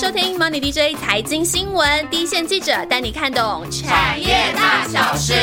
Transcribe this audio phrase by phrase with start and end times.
[0.00, 5.34] 收听 Money DJ 财经新闻，第一线记者带你看懂产业大小事。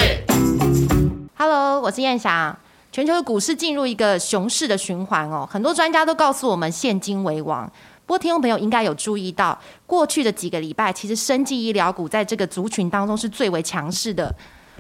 [1.38, 2.58] Hello，我是燕翔。
[2.90, 7.70] 全球的股市进入一个熊市的循环哦，很多专家都告诉我们现金为王。
[8.06, 14.34] 不过听众朋友应该有注意到，过去的几个礼拜，其实生技医疗股在这个族群当中是最为强势的。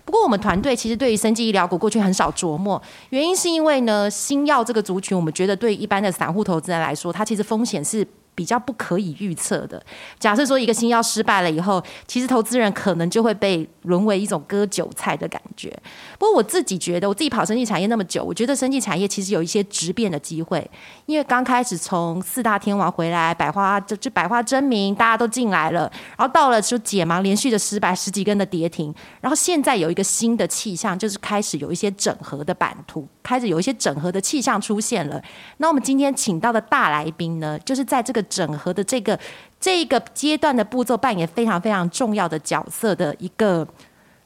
[0.05, 8.07] 不过我们团队其实对于生技医疗股过去很少琢磨，原因是因为呢，新药这个族群，我们觉得对一般的散户投资人来说，它其实风险是。
[8.35, 9.81] 比较不可以预测的。
[10.19, 15.75] 假设说一个新药失败了以后，其实投资人可能就会被沦为一种割韭菜的感觉。
[16.19, 20.69] 不过我自己觉得，我自己跑生技产业那么久，我觉得生技产业其实有一些质变的机会。
[21.05, 25.91] 因为刚开始从四大天王回来，百花就就百花争鸣，大家都进来了。
[26.17, 28.93] 然后到了就解盲连续的失败，十几根的跌停。
[29.21, 35.19] 然后现在有一个新的气象，就是开始有一些整合的版图，开始有一些整合的气象出现了。
[35.57, 38.21] 那我们今天请到的大来宾呢，就是在这个。
[38.35, 39.17] 整合的这个
[39.61, 43.65] 这个阶段的步骤扮演非常非常重要的角色的一个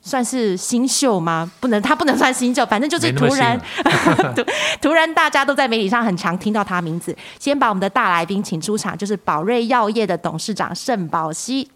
[0.01, 1.51] 算是新秀吗？
[1.59, 3.59] 不能，他不能算新秀，反正就是突然
[4.33, 4.43] 突
[4.81, 7.15] 突然大家都在媒体上很常听到他名字。
[7.37, 11.69] 先把我们的大来宾请出场，就是宝瑞药业的董事长盛宝熙。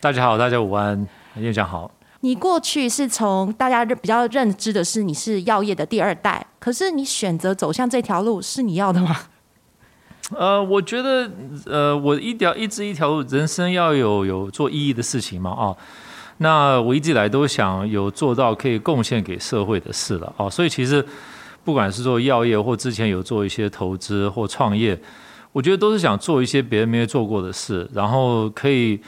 [0.00, 1.90] 大家好，大家午安，院长好。
[2.20, 9.16] 你过去是从大家比较认知的是你是药业的第二代，可是你选择走向这条路是你要的吗？
[10.36, 11.30] 呃，我觉得，
[11.64, 15.74] 呃，我一条一直一条路，人生要有有做意义的事情嘛，啊，
[16.36, 21.04] 那我一直以来都想有做到可以贡献给社会的事了，哦，所以其实
[21.64, 24.96] 不管是做药业或之前有做一些投资或创业，
[25.52, 29.00] 我觉得都是想做一些别人没有做过的事，然后可以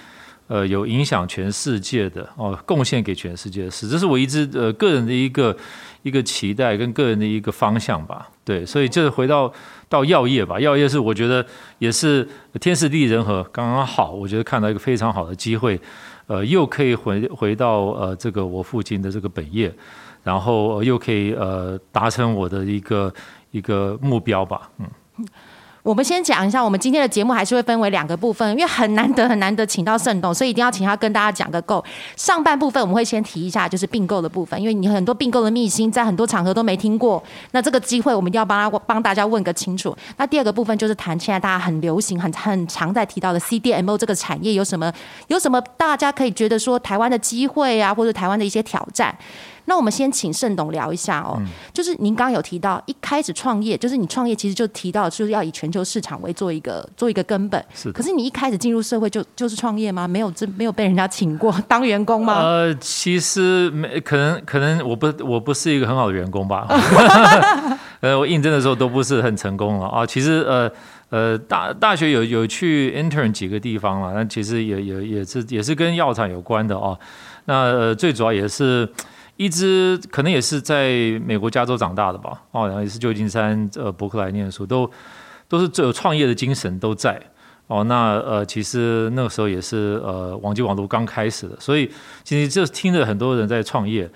[0.53, 5.57] 呃有影响全世界的哦，贡献给全世界的事，这是我一直呃个人的一个
[6.03, 9.53] 一个期待跟个人的一个方向吧，对，所以就是回到。
[9.93, 11.45] 到药业吧，药业是我觉得
[11.79, 12.27] 也是
[12.59, 15.79] 天时地利人和刚刚好，我觉得看到一个非常好的机会，
[16.27, 19.71] 呃，又可以回回到呃这个我父亲的这个本业，
[20.25, 23.13] 然后又可以呃达成我的一个
[23.51, 24.87] 一个目标吧，嗯。
[25.83, 31.85] 我们先讲一下，我们今天的节目还是会分为两个部分，因为很难得很难得请到盛董，所以一定要请他跟大家讲个够。
[32.17, 37.21] 上半部分我们会先提一下，就是并购的部分，因为你很多并购的秘辛在很多场合都没听过，
[37.51, 39.97] 那这个机会我们一定要帮他帮大家问个清楚。
[40.19, 44.93] 那第二个部分就是谈现在大家很流行、很很常在提到的 CDMO 这个产业有什么
[45.27, 49.13] 有什么大家可以觉得说台湾的机会啊，或者台湾的一些挑战。
[49.67, 51.41] 那我们先请盛董聊一下哦，
[51.73, 57.65] 就是您刚刚有提到一开始创业，就是你创业其实就提到就是要以全球市场为做一个做一个根本。
[57.73, 57.93] 是。
[57.93, 60.09] 可是你一开始进入社会就就是创业吗？
[60.09, 62.41] 没有这没有被人家请过当员工吗？
[62.41, 66.67] 呃，其实没可能可能我不我不是一个很好的员工吧。
[68.01, 70.05] 呃，我应征的时候都不是很成功了啊。
[70.05, 70.71] 其实呃
[71.11, 76.99] 呃大大学有有去 intern 几个地方了，那其实也也也是也是跟药厂有关的哦。
[77.45, 78.89] 那呃最主要也是。
[79.37, 80.91] 一直可能也是在
[81.27, 84.89] 美国加州长大的吧，哦，然后也是旧金山呃伯克莱念书，都
[85.49, 87.21] 都是最有创业的精神都在
[87.67, 87.83] 哦。
[87.85, 91.91] 那呃，其实那个时候也是呃网际网络刚开始的，所以
[92.23, 94.09] 其实就听着很多人在创业。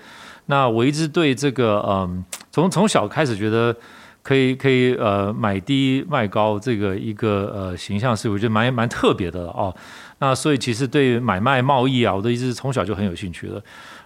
[0.45, 3.75] 那我一直对这个嗯，从从小开始觉得
[4.23, 9.75] 可以可以呃买低卖高这个一个呃形象是我觉得蛮蛮特别的哦。
[10.19, 13.61] 那所以其实对买卖贸易啊，我都一直从小就很有兴趣的。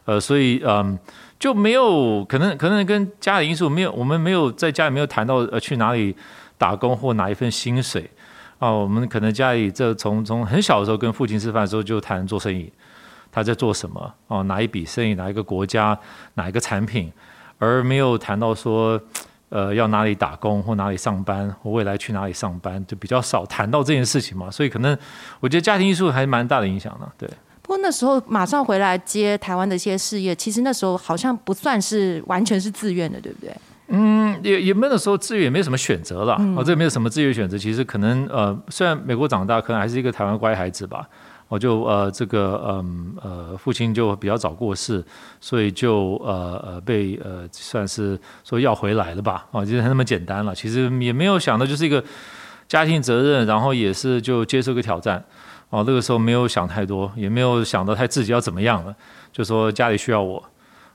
[0.06, 0.97] 呃，所以嗯，
[1.39, 6.16] 就没有可能，可能跟家里因素没有，我们没有在家里没有谈到呃去哪里
[6.57, 8.09] 打工或拿一份薪水
[8.57, 8.69] 啊。
[8.72, 12.72] 我们可能家里这从从很小的时候跟父亲吃饭的时候就谈做生意，
[13.31, 15.97] 他在做什么哦，哪一笔生意，哪一个国家，
[16.34, 17.11] 哪一个产品，
[17.59, 19.00] 而没有谈到说
[19.50, 24.50] 呃要哪里打工或哪里上班或未来去哪里上班，就比较少谈到这件事情嘛。
[24.50, 24.97] 所以可能
[25.40, 27.29] 我觉得家庭因素还是蛮大的影响的，对。
[27.78, 33.56] 那时候马上回来接台湾的一些事业，其实那时候好像不算是完全是自愿的，对不对？
[33.94, 36.36] 嗯，也也没有说自愿，也没有什么选择了。
[36.56, 37.58] 哦，这没有什么自愿选择。
[37.58, 41.06] 其实可能呃，虽然美国长大，可能还是一个台湾乖孩子吧。
[41.50, 45.03] 我就呃，这个嗯呃，父亲就比较早过世，
[45.41, 49.46] 所以就呃呃被呃算是说要回来了吧。
[49.52, 50.56] 哦，就是那么简单了。
[50.56, 52.02] 其实也没有想到，就是一个
[52.70, 55.22] 家庭责任，然后也是就接受个挑战。
[55.72, 58.96] 哦，那个时候没有想太多，也没有想到他自己要怎么样了，
[59.32, 60.44] 就说家里需要我，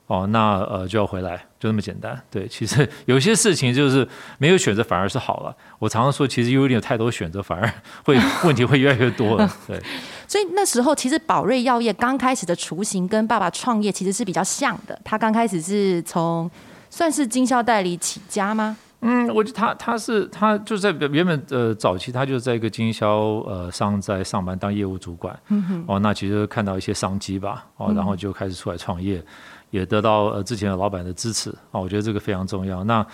[0.07, 2.17] 哦，那呃就要回来，就那么简单。
[2.31, 4.07] 对，其实有些事情就是
[4.39, 5.57] 没有选择反而是好了。
[5.79, 7.73] 我常常说，其实有点太多选择，反而
[8.05, 9.51] 会 问题会越来越多了。
[9.67, 9.83] 对。
[10.29, 15.01] 所以那时候其实宝瑞药业刚开始的雏形跟爸爸创业其实是比较像的。
[15.05, 16.51] 他刚开始是从
[16.91, 18.77] 算是经销代理起家吗？
[19.01, 23.17] 嗯，我觉得他他是他就在原本呃早期他就在一个经销
[23.47, 29.23] 呃商在上班当业务主管，嗯哦，那其实看到一些商机吧，哦，然后就开始出来创业，
[29.71, 32.83] 也得到呃之前的老板的支持，哦，我觉得这个非常重要。
[32.85, 33.07] 那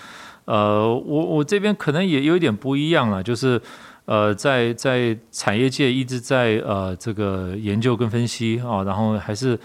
[0.45, 3.61] 呃，我我这边可能也有一点不一样了，就是
[4.05, 8.61] 呃在在产业界一直在呃这个研究跟分析。
[8.61, 9.59] 啊，然后还是。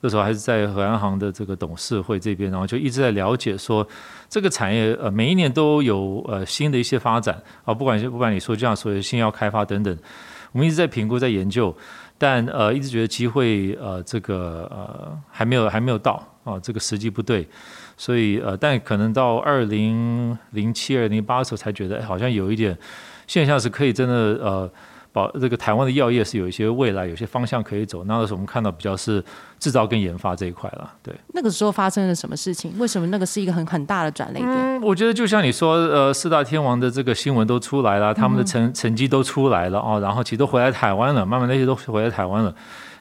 [0.00, 3.84] 那时候还是在和安行的这个董事会这边，然后就一直在了解说，
[4.28, 9.96] 这个产业呃每一年都有呃新的一些发展啊，不管是不管你说这样所谓新药开发等等，
[10.52, 11.74] 我们一直在评估在研究，
[12.18, 17.48] 但呃一直觉得机会呃这个呃还没有还没有到啊，这个时机不对，
[17.96, 22.76] 所以呃但可能到二零零七二零零八的时候才觉得好像有一点
[23.26, 24.70] 现象是可以真的呃。
[25.12, 28.04] 保这个台湾的药业是有一些未来，有些方向可以走。
[28.04, 29.24] 那时候我们看到比较是
[29.58, 30.92] 制造跟研发这一块了。
[31.02, 32.78] 对，那个时候发生了什么事情？
[32.78, 34.46] 为什么那个是一个很很大的转捩点？
[34.46, 42.54] 嗯，我觉得就像你说，呃，四大天王的这个新闻都出来了，他们的成成绩都出来了哦，然后其实都回来台湾了，慢慢那些都回来台湾了。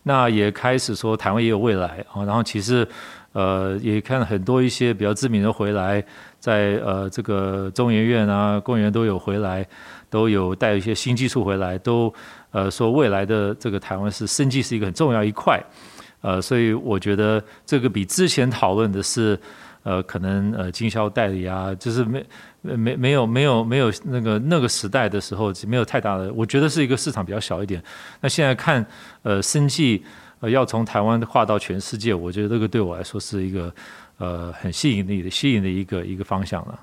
[0.03, 2.23] 那也开始说台湾也有未来啊。
[2.23, 2.87] 然后其实
[3.33, 6.01] 呃也看很多一些比较知名的回来，
[6.39, 9.67] 在呃这个中研院啊、公园都有回来。
[10.09, 12.13] 都有带一些新技术回来，都
[12.51, 15.61] 呃说未来的这个台湾是生计是一个很重要一块，
[16.21, 19.39] 呃，所以我觉得这个比之前讨论的是
[19.83, 22.25] 呃可能呃经销代理啊，就是没
[22.61, 27.81] 没没有没有没有那个那个时代的时候没有太大的，我觉得是一个市场比较小一点。
[28.21, 28.85] 那现在看
[29.23, 30.03] 呃生计
[30.39, 33.73] 呃要从台湾跨到全世界，我觉得这个对我来说是一个
[34.17, 36.79] 呃很吸引力的吸引的一个一个方向了。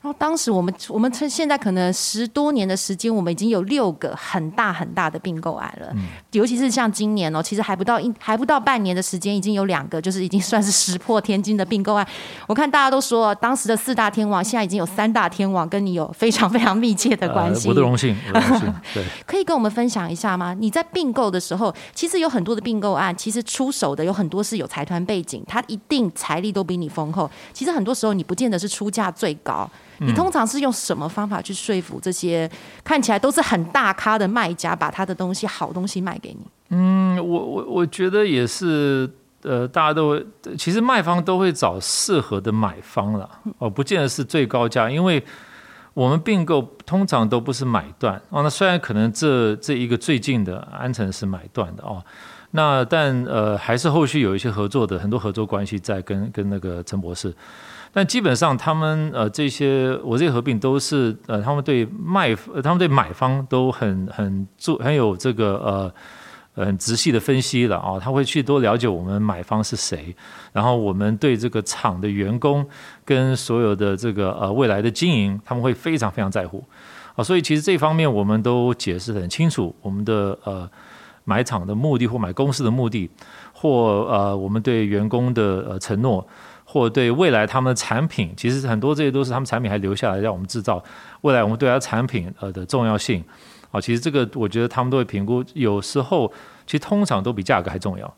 [0.00, 5.88] 然后当时我们我们趁现在可能十多年的时间，我们已经有六个很大很大的并购案了。
[5.96, 12.06] 嗯，尤其是像今年哦，其实还不到一还不到半年的时间，已经有两个，就是已经算是 石破天惊的并购案。
[12.46, 17.68] 我看大家都说，当时的四大天王现在已经有三大天王跟你有非常非常密切的关系。
[17.68, 18.74] 我的荣幸， 我的荣幸。
[18.94, 20.54] 对，可以跟我们分享一下吗？
[20.54, 27.28] 你在并购的时候，其实有很多的并购案，其实出手的有很多是有财团背景，他一定财力都比你丰厚。
[27.52, 29.68] 其实很多时候你不见得是出价最高。
[29.98, 32.48] 你通常是用什么方法去说服这些
[32.84, 36.46] 看起来都是很大咖的卖家，把他的东西好东西卖给你？
[36.70, 39.10] 嗯，我我我觉得也是，
[39.42, 40.22] 呃，大家都
[40.56, 43.28] 其实卖方都会找适合的买方了，
[43.58, 45.22] 哦，不见得是最高价，因为
[45.94, 48.42] 我们并购通常都不是买断哦。
[48.42, 52.04] 那虽然可能这这一个最近的安城是买断的哦，
[52.52, 57.34] 那但呃还是后续有一些合作的很多合作关系在跟跟那个陈博士。
[57.92, 70.14] 但基本上，他们呃这些我这些合并都是呃他们对卖他们对买方都很很做很有这个呃很仔细的分析了啊，他会去多了解我们买方是谁，
[70.52, 72.64] 然后我们对这个厂的员工
[73.04, 76.62] 跟所有的这个呃未来的经营，他们会非常非常在乎
[77.16, 80.68] 啊，所以其实这方面我们都解释很清楚，我们的呃
[81.24, 83.08] 买厂的目的或买公司的目的，
[83.52, 86.26] 或呃我们对员工的呃承诺。
[86.70, 90.84] 或对未来他们的产品，其实很多这些都是他们产品还留下来让我们制造。
[91.22, 93.24] 未来我们对他产品呃的重要性，
[93.70, 95.42] 啊，其实这个我觉得他们都会评估。
[95.54, 96.30] 有时候
[96.66, 98.14] 其实通常都比价格还重要。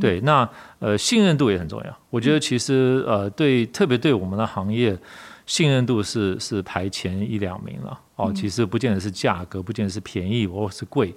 [0.00, 0.48] 对，那
[0.80, 1.98] 呃信任度也很重要。
[2.10, 4.98] 我觉得其实呃对特别对我们的行业，
[5.46, 7.96] 信任度是是排前一两名了。
[8.16, 11.14] 哦，其实不见得是价格，不见得是便宜或是贵，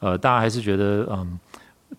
[0.00, 1.38] 呃，大家还是觉得嗯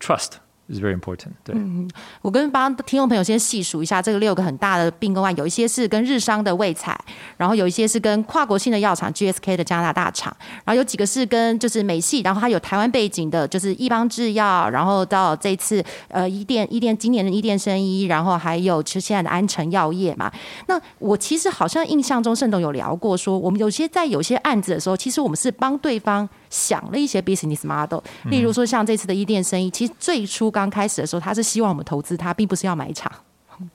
[0.00, 0.32] ，trust。
[0.68, 1.30] Is very important。
[1.44, 1.88] 对，嗯，
[2.22, 6.98] 我跟帮听众朋友先细数一下这个六个很大的并购案，有一些是跟日商的卫彩，
[7.36, 20.32] 然后有一些是跟跨国性的药厂 GSK 的加拿大厂，然后有几个是跟就是美系，然后还有台湾背景的，就是易邦制药，然后到这次呃伊甸伊甸今年的伊甸生医，然后还有其实现在的安诚药业嘛。
[20.66, 26.28] 那我其实好像印象中盛董有聊过，说我们有些在有些案子的时候，其实我们是帮对方。
[26.50, 28.00] 想了一些 business model，
[28.30, 33.10] 例如说像这次的一店生意，其实最初刚开始的时候，他是希望我们投资他，并不是要买厂。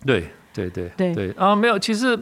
[0.06, 2.18] 对对对对对啊，没有，其实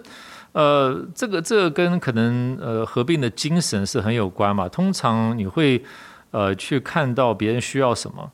[0.52, 4.68] 呃，这个这个跟可能呃合并的精神是很有关嘛。
[4.70, 5.84] 通常你会
[6.32, 8.32] 呃去看到别人需要什么，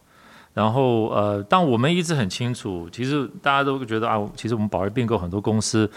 [0.54, 5.90] 然后呃，当我们一直很清楚，其实大家都觉得啊，其实我们宝瑞并购很多公司。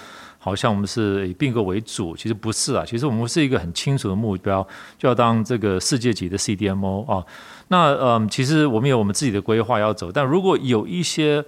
[0.49, 2.83] 好像我们是以并购为主，其实不是啊。
[2.87, 7.23] 其实我们是一个很清楚的目标，就要当这个世界级的 CDMO 啊。
[7.69, 10.11] 那嗯，其实我们有我们自己的规划要走。
[10.11, 11.45] 但如果有一些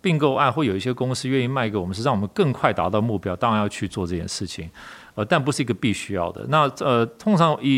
[0.00, 4.70] 并购案，或有一些公司愿意卖给我们，是让我们更快达到目标，当然要去做这件事情。
[5.14, 6.46] 呃，但不是一个必须要的。
[6.48, 7.68] 那呃，通常以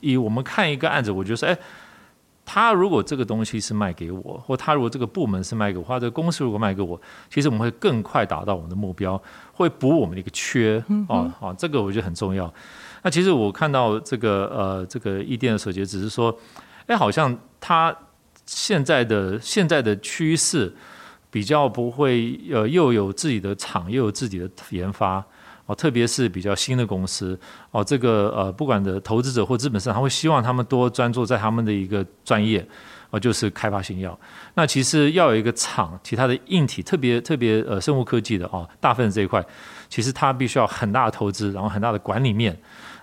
[0.00, 1.58] 以以我们看一个案子，我觉得说，哎，
[2.48, 6.98] 他如果这个东西是卖给我，或他如果这个部门是卖给我，或者公司如果卖给我，
[7.28, 9.20] 其实我们会更快达到我们的目标，
[9.52, 12.50] 会补我们的一个缺啊啊，这个我觉得很重要。
[13.02, 16.34] 那其实我看到这个呃这个易店的手机，只是说，
[16.86, 17.94] 哎，好像他
[18.46, 20.72] 现在的现在的趋势
[21.30, 25.22] 比较不会呃又有自己的厂，又有自己的研发。
[25.66, 27.38] 哦，特别是比较新的公司，
[27.70, 32.66] 哦，这个呃，不管的投资者或资本市场，他会希望他们多专注在他们的一个专业，
[33.10, 34.18] 哦，就是开发新药。
[34.54, 39.44] 那其实要有一个厂，其他的硬体，特别特别呃，生物科技的哦，大分子这一块，
[39.88, 42.56] 其实它必须要很大的投资，然后很大的管理面。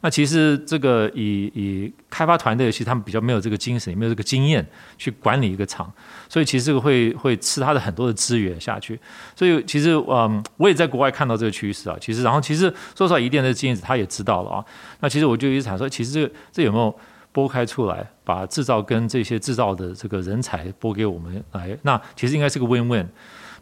[0.05, 4.67] 那其实这个以以开发团队，其实他们比较没有这个精神，也没有这个经验
[4.97, 5.89] 去管理一个厂，
[6.27, 8.99] 所以其实会会吃他的很多的资源下去。
[9.33, 11.95] 所以其实嗯，我也在国外看到这个趋势啊。
[12.01, 12.63] 其实然后其实
[12.97, 14.65] 说实话，一店的经验他也知道了啊。
[14.99, 16.93] 那其实我就一直想说，其实这这有没有
[17.31, 21.77] 拨开出来，把制造跟这些制造的这个人才拨给我们来？
[21.83, 23.07] 那其实应该是个 win-win。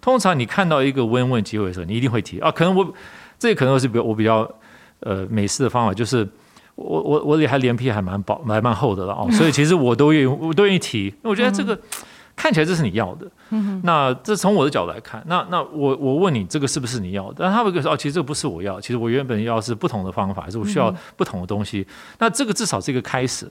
[0.01, 2.49] 通常你看到一个 win-win 机会的时候，你一定会提啊。
[2.49, 2.91] 可能我
[3.37, 4.51] 这可能是比我比较。
[5.01, 6.27] 呃，美式的方法就是
[6.75, 11.77] 我我我脸还脸皮还蛮薄，还蛮厚的了哦，所以其实我都愿意我都愿意提，因为我觉得这个
[12.35, 13.27] 看起来这是你要的。
[13.83, 17.37] 那这从我的角度来看，那那我我问你这个是不是你要的？
[17.39, 21.85] 但他会说哦，其实这个不是我要，其实我原本要是不同的方法，还是我需要不同的东西。
[22.19, 23.45] 那这个至少是一个开始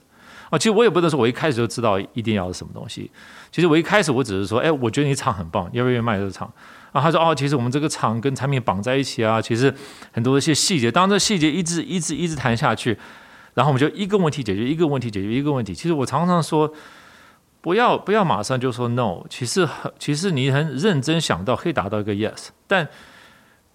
[0.49, 0.57] 啊。
[0.57, 3.11] 其实我也不能说我一开始就知道一定要是什么东西。
[3.51, 6.51] 其实我一开始我只是说，哎，我觉得你厂很棒，要不要卖这个厂？
[6.93, 9.73] 然后他说：“哦，其实我们这个厂跟产品绑在一起啊，其实
[10.11, 12.97] 很多一些细节，当这细节一直一直一直谈下去，
[13.53, 15.73] 然后我们就一个问题解决一个问题解决一个问题。
[15.73, 16.69] 其实我常常说，
[17.61, 19.23] 不要不要马上就说 no。
[19.29, 22.85] 其实很其实你很认真想到可以达到一个 yes，但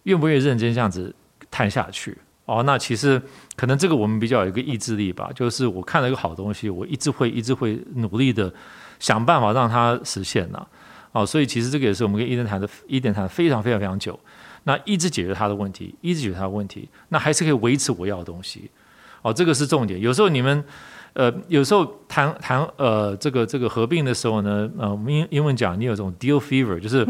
[0.02, 1.14] 愿不愿意认真这样子
[1.50, 2.18] 谈下去？
[2.44, 3.20] 哦，那其实
[3.56, 8.52] 可能这个我们比较有一个意志力吧，就是我看了一个好东西，我一直会一直会努力的
[8.98, 10.64] 想办法让它实现呢。”
[11.12, 14.18] 哦，所以其实这个也是我们跟伊登谈的，伊登谈的非常非常非常久，
[14.64, 18.70] 那一直解决他的问题，一直解决他的问题，那还是可以维持我要的东西。
[19.22, 20.00] 哦，这个是重点。
[20.00, 20.64] 有时候你们，
[21.14, 27.06] 呃，有时候谈谈呃这个这个合并的时候呢，呃，我们英英文讲你有这种 deal fever，就是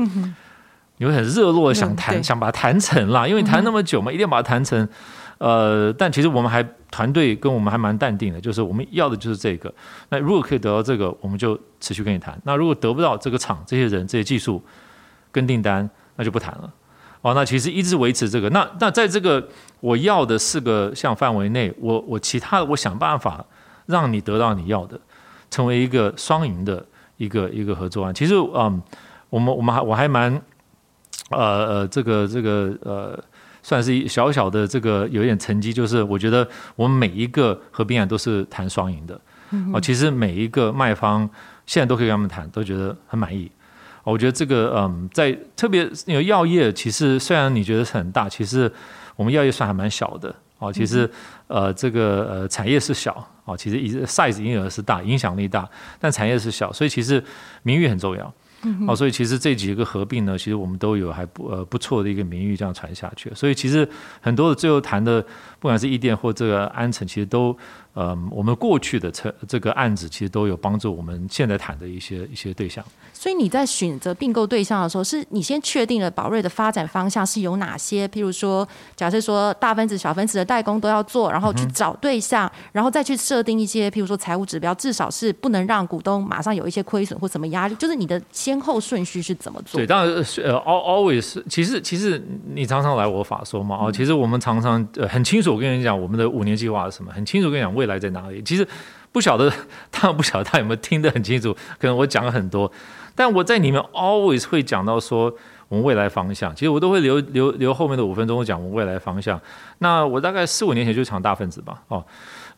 [0.98, 4.88] 你会很热络想谈，想把它谈成啦，因为谈那么久嘛，一定要把它谈成。
[5.38, 9.72] 呃，但其实我们还团队跟我们还蛮淡定的，就是我们要的就是这个。
[10.08, 12.40] 那如果可以得到这个，我们就持续跟你谈。
[12.44, 14.62] 那如果得不到这个厂、这些人、这些技术
[15.30, 16.72] 跟订单，那就不谈了。
[17.20, 18.48] 哦，那其实一直维持这个。
[18.48, 19.46] 那那在这个
[19.80, 23.44] 我要的四个项范围内，我我其他的我想办法
[23.84, 24.98] 让你得到你要的，
[25.50, 26.82] 成为一个双赢的
[27.18, 28.14] 一个一个合作案。
[28.14, 28.80] 其实嗯，
[29.28, 30.32] 我们我们还我还蛮
[31.28, 33.22] 呃呃这个这个呃。
[33.66, 39.20] 算是一小小的这个有一点成绩，就是我觉得我们每一个合并案都是谈双赢的，
[39.72, 41.28] 哦，其实每一个卖方
[41.66, 43.50] 现在都可以跟他们谈，都觉得很满意。
[44.04, 48.72] 我觉得这个嗯，在特别有药业，其实虽然你觉得是很大，其实
[49.16, 50.72] 我们药业算还蛮小的哦。
[50.72, 51.10] 其实
[51.48, 55.68] 呃，这个呃产业是小哦，其实 size 营业额是大，影响力大，
[55.98, 57.20] 但产业是小，所以其实
[57.64, 58.32] 名誉很重要。
[58.88, 63.32] 哦，所以其实这几个合并呢，其实我们都有还不呃不错的一个名誉这样传下去。
[63.34, 63.88] 所以其实
[64.20, 65.22] 很多的最后谈的，
[65.60, 67.56] 不管是易店或这个安城，其实都
[67.96, 72.84] 呃我们过去的这这个案子，其实都有帮助我们现在谈的一些一些对象。
[73.14, 78.06] 所以你在选择并购对象的时候，是你先确定了宝瑞的发展方向是有哪些？
[78.08, 87.74] 譬如说，假设说大分子、小分子的代工都要做，然后去找对象，然后再去设定一些譬如说财务指标，至少是不能让股东马上有一些亏损或什么压力。
[87.76, 89.80] 就是你的先后顺序是怎么做？
[89.80, 92.22] 对，当然呃，always，其实其实
[92.52, 98.42] 你常常来我法说嘛，哦，其实我们常常呃很清楚，我跟你讲我们的五年计划是什么，很清楚跟你讲未来在哪里。
[98.42, 98.66] 其实
[99.12, 99.52] 不晓得，
[99.90, 102.70] 他不晓得他有没有听得很清楚，可能我讲了很多。
[103.14, 105.34] 但我在里面 always 会讲到说
[105.68, 109.40] 我们未来方向，其实我都会留留留后面的五分钟讲我们未来方向。
[109.78, 112.04] 那我大概四五年前就抢大分子吧，哦，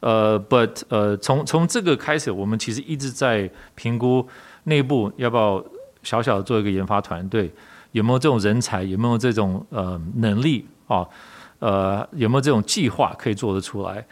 [0.01, 4.27] 呃，but 呃，从从这个开始，我们其实一直在评估
[4.65, 5.65] 内部要不要
[6.03, 7.53] 小小的做一个研发团队，
[7.93, 11.07] 有没有这种人才，有没有这种呃能力啊，
[11.61, 14.05] 呃，有没有这种计划可以做得出来，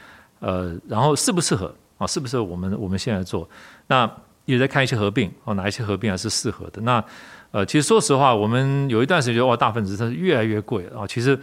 [0.46, 3.48] 呃，然后适不适合啊，适不适合我们我们现在做
[3.88, 4.10] 那。
[4.46, 6.80] 也在看一些合并哦，哪一些合并还是适合的？
[6.82, 7.04] 那
[7.50, 11.04] 呃，其实说实话，我们有一段时间觉得哇，大分子它是越来越贵啊。
[11.04, 11.36] 其实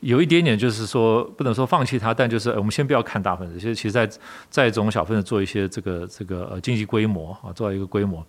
[0.00, 4.04] 有一点点就是说，不能说放弃它，但就是我们先不要看大分子，其实其实在
[4.50, 8.26] 在这种小分子做一些这个这个呃经济规模啊，做到一个规模。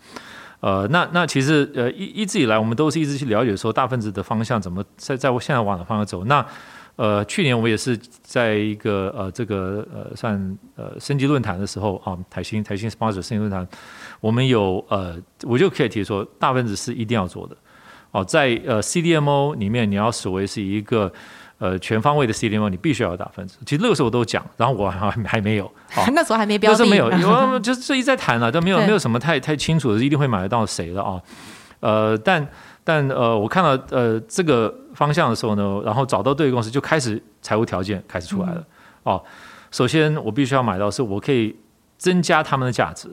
[0.59, 6.23] 呃，那那其实呃一一直以来，我们都是一直去了解说大分子的方向怎么在在我现在往哪方向走。
[6.25, 6.45] 那
[6.97, 13.67] 呃，去年我也是在一个呃这个呃算呃升级论坛的时候啊，台新台新 sponsor 升级论坛，
[14.21, 17.55] 我们有呃我就可以提说，大分子是一定要做的
[18.11, 21.11] 哦，在呃 CDMO 里面，你要所谓是一个
[21.57, 23.57] 呃全方位的 CDMO，你必须要有大分子。
[23.65, 25.69] 其实那个时候我都讲，然后我还 还没有，
[26.15, 31.21] 那时候还没标，那时候没有，有 就是这一在谈了，都没有没有什么太太清楚的，一定会买得到谁的啊？
[31.81, 32.47] 呃，但。
[32.87, 38.65] 但呃，我看到呃这个方向的时候呢，然后找到对的公司，就开始财务条件开始出来了。
[39.03, 39.23] 哦，
[39.69, 41.55] 首先我必须要买到，是我可以
[41.97, 43.09] 增加他们的价值，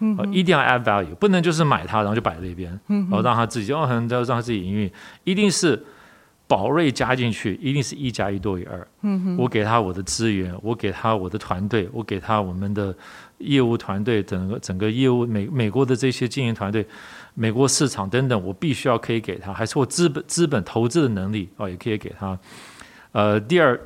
[0.00, 4.90] 嗯，一定要 add value，不能就是买它然后就摆在那边，嗯，然后让它自己，哦，可能要让它自己营运，
[5.24, 5.80] 一定是
[6.48, 12.94] 宝瑞加进去，一定是一加一多于二，嗯我给他我的资源，我给他我的团队，我给他我们的
[13.38, 16.86] 业务团队，整个整个业务美美国的这些经营团队。
[17.34, 22.38] 美国市场等等，我必须要可以给他，还是我资本资本投资的能力哦，也可以给他。
[23.12, 23.80] 呃，第二，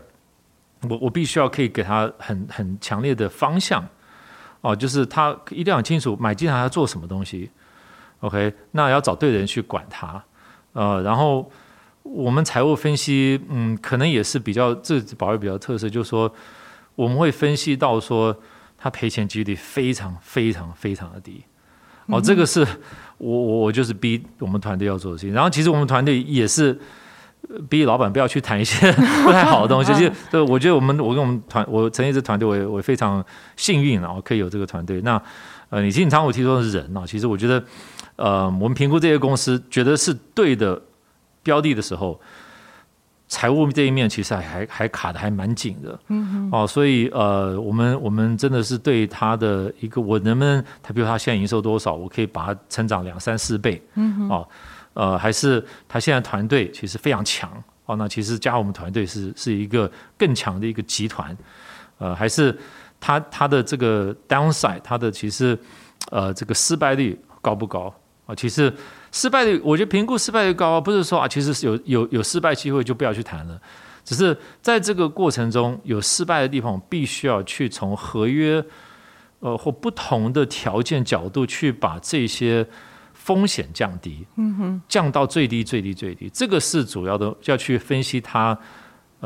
[0.89, 3.87] 我我必须要可以给他很很强烈的方向
[4.61, 7.51] 哦，就是他一定要清楚买进来要做什么东西。
[8.21, 10.23] OK，那要找对人去管他。
[10.73, 11.51] 呃，然后
[12.03, 16.33] 我们财务分析，嗯，可能也是比较这保卫比较特色，就是说
[16.95, 18.37] 我们会分析到说
[18.77, 21.45] 他赔钱几率非常非常非常的低。
[22.07, 22.67] 哦，这个是
[23.19, 25.35] 我我我就是逼我们团队要做的事情。
[25.35, 26.79] 然后其实我们团队也是
[27.69, 28.91] 逼老板不要去谈一些
[29.25, 29.93] 不太好的东西。
[29.95, 33.25] 就对，我觉得我们我跟我们团我成立这团队，我我非常
[33.57, 35.01] 幸运啊，可以有这个团队。
[35.01, 35.21] 那
[35.71, 37.63] 呃，你经常我提出的是人啊，其实我觉得
[38.17, 40.81] 呃，我们评估这些公司觉得是对的
[41.43, 42.21] 标的的时候。
[43.29, 54.49] 财务这一面其实还还还卡的还蛮紧的，嗯哦，所以呃，我们我们真的是对他的一个，我能不能他比如他现在营收多少，我可以把它成长两三四倍，嗯哦，
[54.95, 57.51] 呃，还是他现在团队其实非常强，
[57.87, 61.37] 哦，那其实加我们团队是是一个更强的一个集团，
[61.99, 62.57] 呃，还是
[63.01, 65.59] 他他的这个 downside，他的其实
[66.13, 67.93] 呃这个失败率高不高？
[68.27, 68.35] 啊？
[68.37, 68.73] 其实。
[69.17, 73.59] 失败率，我觉得评估失败率高，不是说啊，其实有有有失败机会就不要去谈了，
[74.05, 78.63] 只是在这个过程中有失败的地方，必须要去从合约，
[79.41, 82.67] 呃或不同的条件角度去把这些
[83.15, 88.59] 风险降低，嗯哼，降到最低最低最低，这个是主要的要去分析它。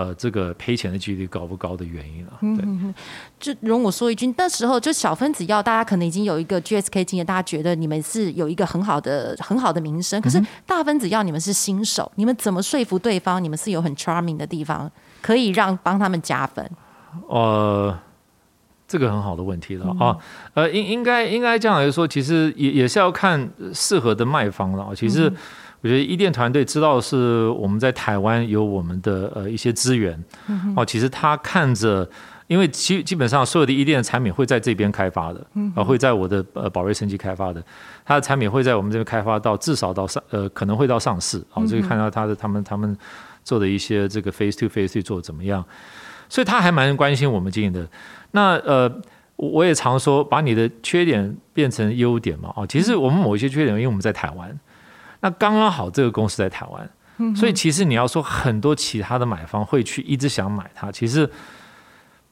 [0.01, 2.33] 呃，这个赔钱的几率高不高的原因了。
[2.41, 2.65] 对，
[3.39, 10.19] 就容我说一句，那时候就小分子药，大家可能已经有一个 GSK 经验，大家觉得你们是有一个很好的很好的名声。
[10.23, 13.45] 可是大分子药，你们是新手，你们怎么说服对方？
[13.45, 16.71] 你们是有很 charming 的地方，可以让帮他们加分？
[17.29, 17.95] 呃，
[18.89, 20.17] 这个很好的问题了啊。
[20.55, 24.95] 呃，应应该应该这样来说，其实也也是要看适合的卖方了。
[24.95, 25.31] 其实。
[25.83, 30.23] 我觉得伊甸团队知道是我们在台湾有我们的呃一些资源，
[30.77, 32.07] 哦，其实他看着，
[32.49, 35.41] 因为基基本上所有的伊甸的产品会在这边开发的，
[35.75, 37.65] 啊，会在我的呃宝瑞升级开发的，
[38.05, 42.95] 他的产品会在我们这边开发到至少到上呃可能会到上市，哦，这个看到他的他们他们
[43.43, 45.65] 做的一些这个 face to face 做怎么样，
[46.29, 47.89] 所以他还蛮关心我们经营的。
[48.33, 49.01] 那呃，
[49.37, 54.55] 我也常说把你的缺点变成优点嘛，哦，其实我们某一些缺点，因为我们在台湾。
[55.21, 61.31] 那刚刚好，这个公司在台湾，所以其实你要说很多其他的买方会去一直想买它，其实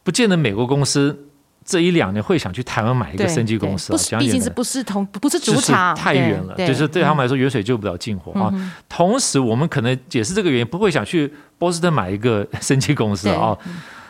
[0.02, 1.26] 不见得美国公司
[1.62, 8.50] 这一两年会想去台湾买一个生技公司啊，毕竟是不是同不是主场，太远了，就是对他们来说远水救不了近火啊。
[8.88, 13.54] 同时，我们可能也是这个原因，不会想去波士顿买一个生技公司啊。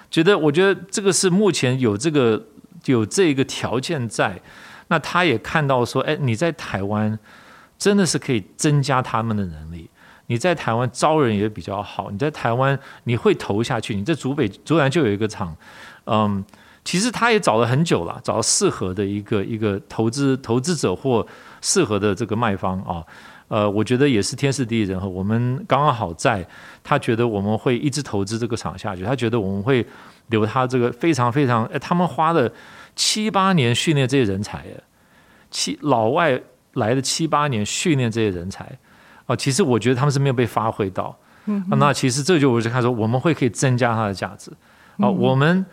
[0.09, 2.41] 觉得我觉得这个是目前有这个
[2.85, 4.41] 有这个条件在，
[4.87, 7.19] 那他也看到说，哎，你在台湾。
[7.79, 9.89] 真的是可以增加他们的能力。
[10.27, 12.11] 你在台湾招人也比较好。
[12.11, 13.95] 你在台湾你会投下去。
[13.95, 15.57] 你在竹北竹南就有一个厂，
[16.05, 16.45] 嗯，
[16.85, 21.27] 其实他也找了很久了，找适合的一个一个投资投资者或
[21.63, 23.03] 适合的这个卖方啊。
[23.49, 25.09] 呃，我觉得也是天时地利人和。
[25.09, 26.47] 我们刚刚好在，
[26.85, 29.03] 他觉得我们会一直投资这个厂下去。
[29.05, 29.87] 他觉得我们会
[30.27, 32.53] 留他这个非常非常，哎，他们花了
[32.95, 34.67] 七八年训练这些人才，
[35.51, 36.39] 七老外。
[36.79, 38.65] 来的七八年训练这些人才，
[39.27, 41.17] 啊，其实我觉得他们是没有被发挥到。
[41.45, 44.51] 嗯，那其实这就我就看说，我们会可以增加它的价值。
[44.99, 45.65] 啊，我们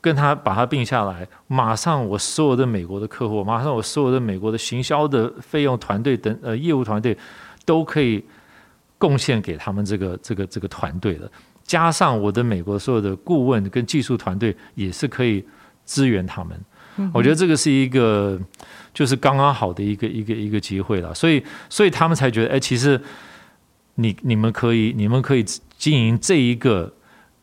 [0.00, 7.16] 跟他把它并下来，马上我所有的美国的客户，马上我所有的美国的行销的费用团队等呃业务团队
[7.64, 8.22] 都可以
[8.98, 11.28] 贡献给他们这个这个这个团队的。
[11.64, 15.44] 加上我的美国所有的顾问跟技术团队也是可以
[15.84, 16.56] 支援他们。
[17.12, 18.38] 我觉得这个是一个。
[18.96, 22.98] 就是刚刚好的一个一个一个机会了，所以所以他们才觉得，哎，其实
[23.96, 25.44] 你你们可以你们可以
[25.76, 26.90] 经营这一个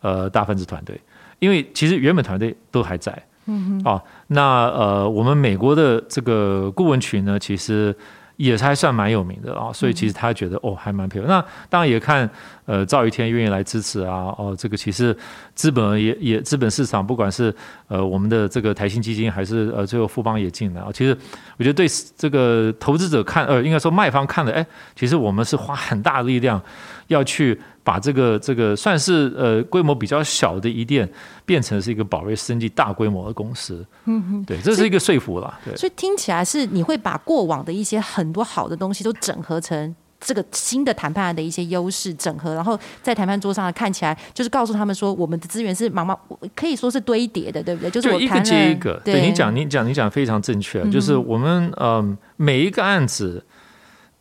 [0.02, 1.00] 呃大分子团队，
[1.38, 3.12] 因为其实原本团队都还在。
[3.46, 3.92] 嗯哼。
[3.92, 7.96] 哦，那呃，我们美国的这个顾问群呢，其实。
[8.36, 11.28] 也是还算蛮有名的啊，所以其实他觉得哦还蛮配合。
[11.28, 11.40] 那
[11.70, 12.28] 当然也看
[12.66, 15.16] 呃赵一天愿意来支持啊，哦这个其实
[15.56, 17.54] 资本也也资本市场不管是
[17.88, 21.18] 呃我们的这个台新基金还是呃最后富邦也进来啊，其实
[21.58, 26.62] 我觉得对这个投资者看呃应该说卖方看的哎，其实我们是花很大的力量
[27.08, 27.60] 要去。
[27.86, 31.06] 把这个这个算是呃规模比较小的一店，
[31.46, 33.86] 变成是一个宝瑞生技大规模的公司。
[34.06, 35.60] 嗯哼，对，这是一个说服了。
[35.66, 46.18] 对，所以听起来是你会把过往的一些很多好的东西都整合成这个新的谈判案的一些优势整合，然后在谈判桌上看起来就是告诉他们说，我们的资源是茫茫
[46.56, 47.92] 可以说是堆叠的，对不对？
[47.92, 49.00] 就是我一个接一个。
[49.04, 50.82] 对你讲，你讲，你讲非常正确。
[50.90, 53.46] 就是我们嗯每一个案子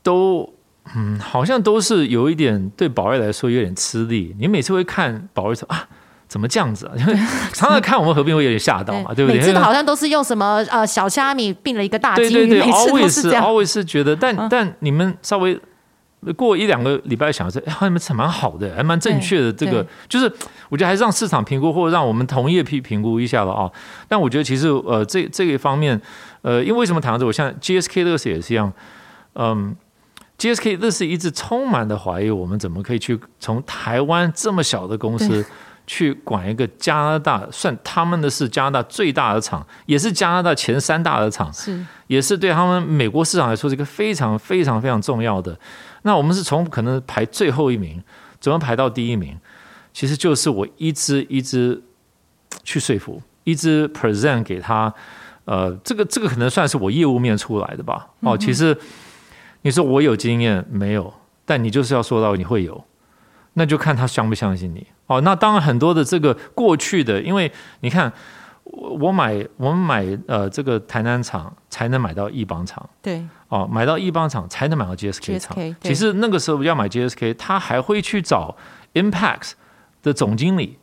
[0.02, 0.52] 都。
[0.96, 4.34] 嗯，好像都是有一点对宝瑞来说有点吃力。
[4.36, 5.86] 你每次会看宝瑞说啊，
[6.26, 6.92] 怎么这样子啊？
[6.98, 7.14] 因 为
[7.54, 9.38] 常常看我们合并会有点吓到嘛，对不对？
[9.40, 13.44] 每次好像都是用什么呃小虾米并了一个大金鱼，每次都是这样。
[13.44, 15.58] always 是觉得，但但你们稍微
[16.36, 19.52] 过一两个礼拜想说，哎，你们是蛮好的，还蛮正确的。
[19.52, 20.30] 这个就是
[20.68, 23.70] 我觉得还是让市场评估，或者让我们同业评评估一下了啊。
[24.08, 26.00] 但我觉得其实呃这这一方面
[26.42, 28.72] 呃，因为为什么谈到这，我像 GSK 这个事也是一样，
[29.34, 29.74] 嗯。
[30.38, 35.44] GSK 这是一直充满的怀疑，我们怎么可以去从台湾这么小的公司
[35.86, 45.56] 去管一个加拿大，算他们的是加拿大最大的厂，也是加拿大前三大的厂，是也是对他们美国市场来说是一个非常非常非常重要的。
[46.02, 48.02] 那我们是从可能排最后一名，
[48.40, 49.38] 怎么排到第一名？
[49.92, 51.82] 其实就是我一直一直
[52.62, 54.92] 去说服，一直 present 给他。
[55.44, 58.08] 呃，这个这个可能算是我业务面出来的吧。
[58.20, 58.76] 哦，其实。
[59.64, 61.14] 你说我有经验没有？
[61.44, 62.84] 但你就是要说到你会有，
[63.52, 65.20] 那就看他相不相信你哦。
[65.20, 68.12] 那当然很多的这个过去的，因为你看
[68.64, 75.54] 我我买我们买呃这个台南厂才能买到一邦厂，对哦，买到易邦厂才能买到 GSK 厂。
[75.82, 78.56] 其实那个时候要买 GSK，他还会去找
[78.94, 79.52] Impact
[80.02, 80.78] 的总经理，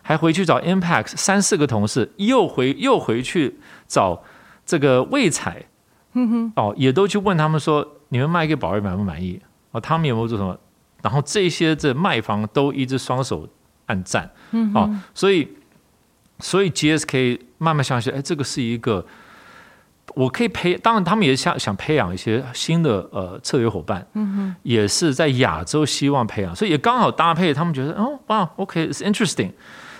[0.00, 4.22] 还回去找 Impact 三四个同事，又回又回去找
[4.64, 5.66] 这个魏彩，
[6.14, 7.86] 嗯哼，哦，也都去问他们说。
[8.08, 9.40] 你们卖给宝瑞满不满意？
[9.72, 10.56] 哦，他们有没有做什么？
[11.02, 13.48] 然后这些这卖方都一直双手
[13.86, 14.30] 按赞，
[14.72, 15.48] 哦，所以
[16.38, 19.04] 所以 GSK 慢慢相信，哎，这个是一个
[20.14, 29.50] 我可以培，当然他们也想想培养一些新的呃策略伙伴，嗯哼，也是在亚洲希望培养，所以也刚好搭配，他们觉得哦，哇，OK，is interesting。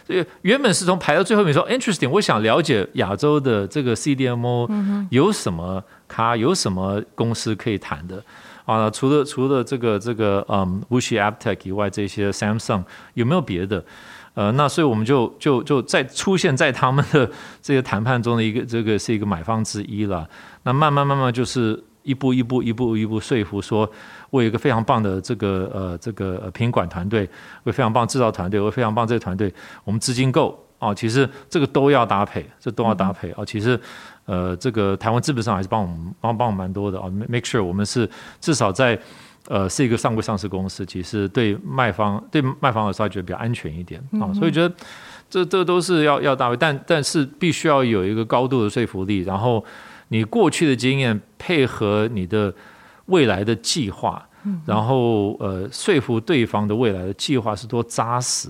[0.07, 4.69] 所以原本是从排到最后面说 interesting，我想了解亚洲的这个 CDMO
[5.11, 8.23] 有什么咖，有什么公司可以谈的
[8.67, 8.91] 啊？
[8.91, 13.83] 除了除了这个这个嗯 WuXi AppTech 以外，这些 Samsung 有没有别的？
[14.35, 17.31] 呃，那所以我们就就就在出现在他们的
[17.63, 20.29] 这个谈判中的一个这个是一个买方之一了。
[20.65, 23.91] 那慢慢慢慢就是一步一步一步一步说服说。
[24.31, 27.31] 我有一个非常棒的这个呃这个品管团队，
[27.63, 33.45] 我非常棒制造团队，我非常棒这个团队，我们资金够啊，其实这个都要搭配，这都要搭配啊。
[33.45, 33.79] 其实
[34.25, 38.99] 呃这个台湾资本上还是帮我们帮帮我们蛮多的啊，make sure 我们是至少在
[39.49, 44.75] 呃是一个上柜上市公司，其实对卖方对卖方的时候觉得比较安全一点啊，所以觉得
[45.29, 49.65] 这这都是要要到位，但但是必须要有一个高度的说服力，然后
[50.09, 52.55] 你过去的经验配合你的。
[53.09, 54.27] 未来的计划，
[54.65, 58.49] 然后呃说服对方的未来的计划是多扎实，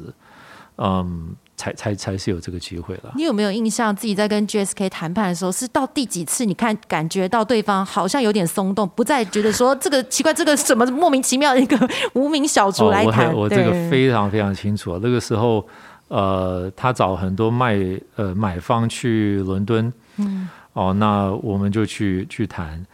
[0.78, 3.12] 嗯，才才才是有这个机会了。
[3.16, 6.44] 你有没有印象自己在跟 GSK 谈判的时候，是到第几次？
[6.44, 13.32] 你看感觉到对方好像有点松动，不再觉得说这个奇怪，这个什么莫名其妙的一个无名小卒来谈。
[13.32, 14.98] 我这个非常非常清楚。
[15.02, 15.66] 那个时候，
[16.08, 17.78] 呃，他找很多卖
[18.16, 22.84] 呃买方去伦敦，嗯，哦，那我们就去去谈。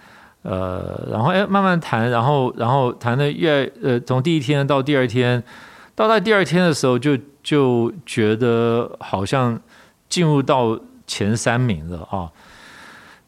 [0.42, 5.42] 呃，然后哎，慢慢谈，然后然后谈的越呃，从第一天到第二天，
[6.01, 9.61] 到在第二天的时候，就就觉得好像
[10.09, 12.31] 进入到前三名了啊。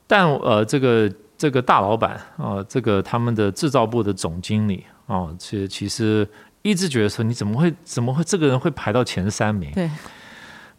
[0.07, 6.27] 但呃，这个这个大老板啊，这个他们的制造部的总经理啊，其实其实
[6.63, 9.71] 一直觉得说，你怎么会怎么会这个人会排到前三名？
[9.73, 9.91] 对，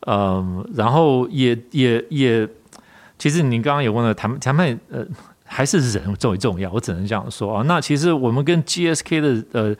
[0.07, 2.47] 嗯，然后也也也，
[3.17, 5.05] 其实您刚刚也问了谈谈判呃。
[5.45, 7.61] 还是人最为重要，我只能这样说啊。
[7.67, 9.75] 那其实我们跟 GSK 的呃，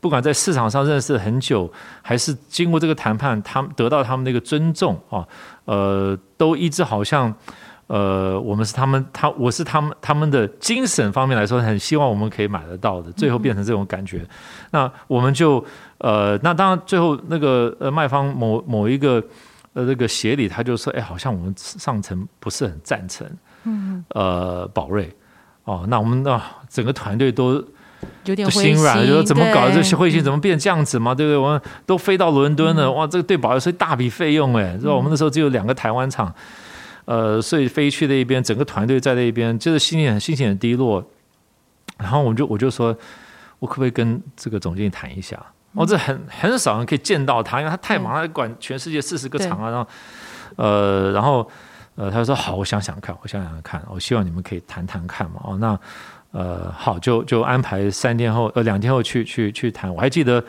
[0.00, 5.26] 不管在市场上认识很久，还是经过这个谈判，他们得到他们的一个尊重啊，
[5.66, 7.32] 呃，都一直好像
[7.86, 14.24] 呃，我们是他们，他我是他们，他们的精神方面来说，很希望我们可以买得到的，最后变成这种感觉。
[14.70, 15.64] 那我们就
[15.98, 19.22] 呃，那当然最后那个呃卖方某某一个
[19.74, 23.28] 呃那个协理他就说，哎，好像我们上层不是很赞成，
[23.64, 25.14] 嗯，呃，宝瑞。
[25.64, 27.62] 哦，那我们那整个团队都
[28.24, 31.36] 有点心软，就说怎么搞这些会议怎么变这样子嘛，对不对？
[31.36, 34.94] 我们都飞到伦敦了，哇，这个对宝瑞是大笔费用哎，是吧？
[34.94, 36.32] 我们那时候只有两个台湾厂。
[37.06, 41.04] 呃，所以飞去那一边，整个团队在那一边，就是心情很心情很低落。
[41.98, 42.96] 然后我就我就说，
[43.58, 45.36] 我可不可以跟这个总经理谈一下？
[45.72, 49.70] 哦，这很很少人可以见到他，因为他太忙，他管全世界四十个厂啊。
[49.70, 49.88] 然后，
[50.56, 51.50] 呃，然后
[51.96, 55.40] 呃，他说好，我想想看，我想想看，我希望你们可以谈谈看嘛。
[55.42, 55.76] 哦，那
[56.32, 59.92] 呃，好，就就安排三天后，呃，两天后去去去谈。
[59.92, 60.42] 我还记得，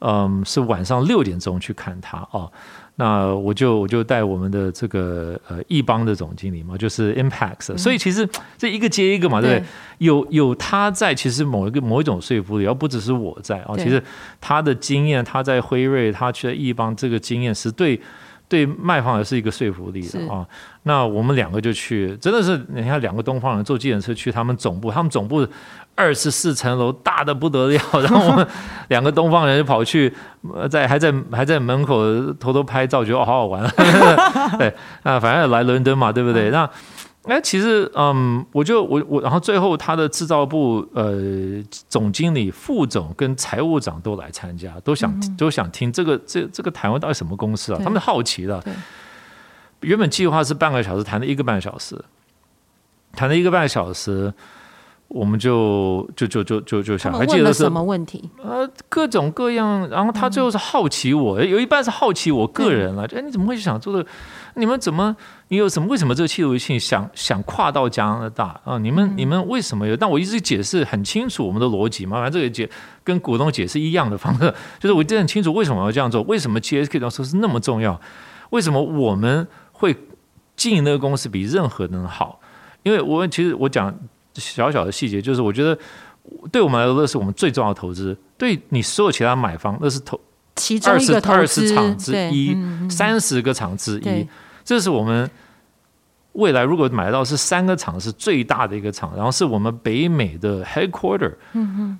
[0.00, 2.50] 嗯，是晚上六点钟去看他哦。
[2.96, 8.28] 那我就我就带我们的这个呃易邦的总经理嘛，就是 Impacts 所以其实
[8.58, 9.66] 这一个接一个嘛，对不对？
[9.98, 13.76] 有有他在，其实某一个某一种说服力，而不只是我在哦。
[13.78, 14.02] 其实
[14.40, 18.00] 他的经验，他在辉瑞，他去易邦这个经验是对。
[18.50, 20.44] 对卖方也是一个说服力的啊。
[20.82, 25.46] 那我们两个就去，真的是你看两个东方人坐计程车去他们总部，他们总部
[25.94, 27.80] 二十四层楼，大的不得了。
[28.02, 28.46] 然后我们
[28.88, 30.12] 两个东方人就跑去，
[30.68, 32.02] 在还在还在门口
[32.40, 33.62] 偷偷拍照，觉得哦好好玩。
[34.58, 36.50] 对啊，反正来伦敦嘛，对不对？
[36.50, 36.68] 那。
[37.24, 47.80] 哎，其实，嗯，我就我我，然后最后他的制造部呃总经理、副总跟财务长都来参加，都想都想听这个这这个台湾到底什么公司啊？
[47.84, 48.62] 他们好奇的。
[49.80, 52.02] 原本计划是半个小时，谈了一个半小时，
[53.12, 54.32] 谈了一个半小时，
[55.10, 58.30] 我们就就就就就就想，还记得什么问题？
[58.40, 59.88] 呃，各种各样。
[59.88, 63.04] 然后他最后是好奇我，有一半是好奇我个人了。
[63.12, 64.06] 哎，你怎么会想做的？
[64.54, 65.16] 你们怎么？
[65.48, 65.88] 你有什么？
[65.88, 68.78] 为什么这个企图性想想跨到加拿大啊？
[68.78, 69.96] 你们你们为什么有？
[69.96, 72.70] 但我一直解释很清楚我们的逻辑嘛，反正这个解
[73.02, 78.00] 跟股东解释一样的方式，就是我一直很清楚为什么要这样做，为什么 GSK 当时是那么重要，
[78.50, 79.96] 为什么我们会
[80.54, 82.38] 经营那个公司比任何人好？
[82.82, 83.94] 因为我其实我讲
[84.34, 85.78] 小小的细节，就是我觉得
[86.52, 88.16] 对我们来说，那是我们最重要的投资。
[88.38, 90.18] 对你所有其他买方，那是投
[90.56, 92.56] 其中一个二十场之一，
[92.88, 94.26] 三十个场之一。
[94.64, 95.28] 这是我们
[96.32, 101.34] 未来如果买到是三个厂是最大的一个厂，然后是我们北美的 headquarter，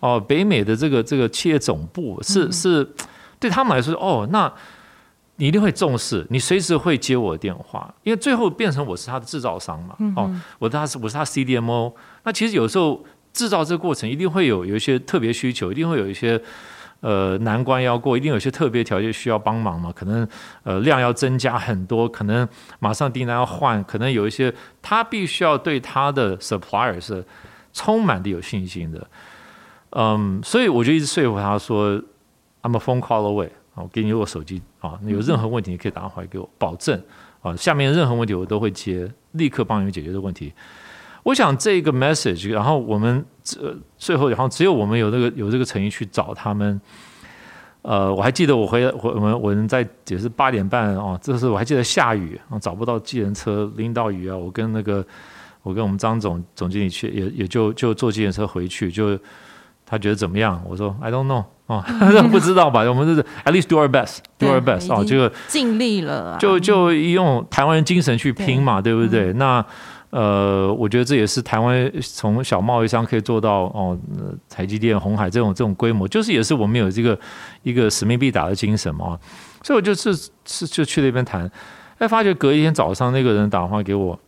[0.01, 2.89] 哦，北美的这个这个企业总部是是
[3.39, 4.53] 对他们来说哦，那
[5.37, 11.93] 你一定会重视，你随时会接我的电话，因为最后变成我是他的制造商嘛，哦，我他是我是他 CDMO，
[12.25, 16.41] 那其实有时候制造这个过程一定会有有一些特别需求，一定会有一些。
[17.03, 19.91] 呃，难关要过，一定有些特别条件需要帮忙嘛？
[19.91, 20.29] 可能
[20.65, 22.47] 呃量要增加很多，可能
[22.79, 24.53] 马上订单要换，可能有一些
[24.83, 27.25] 他必须要对他的 supplier 是
[27.73, 29.07] 充满的有信心的。
[29.93, 31.97] 嗯，所以我就一直说服他说
[32.61, 37.03] ，I'm a phone call away，我给你我手机啊，有任何问题你可以打电话给我，保证
[37.41, 40.53] 啊，下面任何问题我都会接，立刻帮你们解决的问题。
[41.23, 46.81] 我想这个 message，然后我们这最后，然后只有我们有这个有这个诚意去找他们。
[47.83, 55.03] 呃，我还记得我回我我们我们在也是八点半哦，这是我还记得下雨啊，找不到计程车，淋到雨啊，我跟那个
[55.63, 59.19] 我跟我们张总总经理去，也也就就坐计程车回去，就
[59.87, 60.63] 他觉得怎么样？
[60.69, 61.83] 我说 I don't know 哦，
[62.31, 62.81] 不知道吧？
[62.83, 69.33] 我们就是 at least do our best，do our best 哦，这个尽力了，就就用台湾人精神去拼嘛，对不对？
[69.33, 69.65] 那。
[70.11, 73.97] 呃，我觉得这也是台湾从小贸易商可以做到哦，
[74.49, 77.19] 台积电、红海这种这种规模，就是也是我们有这个
[77.63, 79.19] 一个使命必达的精神嘛。
[79.63, 80.13] 所以我就是
[80.45, 81.49] 是就去那边谈，
[81.99, 84.19] 哎，发觉隔一天早上那个人打电话给我，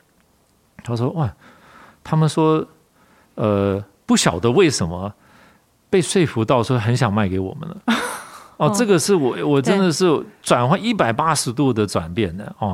[0.85, 1.33] 他说：“哇，
[2.05, 2.64] 他们说，
[3.35, 5.12] 呃，不晓得为什么
[5.90, 7.77] 被说服到说很想卖给我们了。
[8.59, 10.05] 哦，这个是我我真的是
[10.42, 12.73] 转换一百八十度的转变的哦。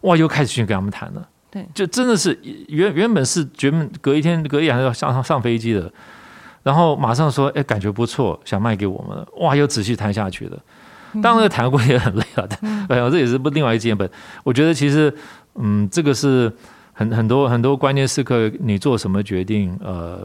[0.00, 1.28] 哇，又开始去跟他们谈了。
[1.50, 5.92] 对，就真的是原原本是原本隔一天隔一晚要上上上飞机的，
[6.62, 10.56] 然后马上说，哎，感觉不错，想卖给我们，哇，又仔细谈下去了。
[11.20, 12.46] 当然谈过也很累啊，
[12.88, 14.08] 哎呀， 这也是不另外一件本。
[14.44, 15.12] 我觉得其实，
[15.56, 16.52] 嗯，这个是
[16.92, 20.24] 很很多很多关键时刻，你做什么决定，呃，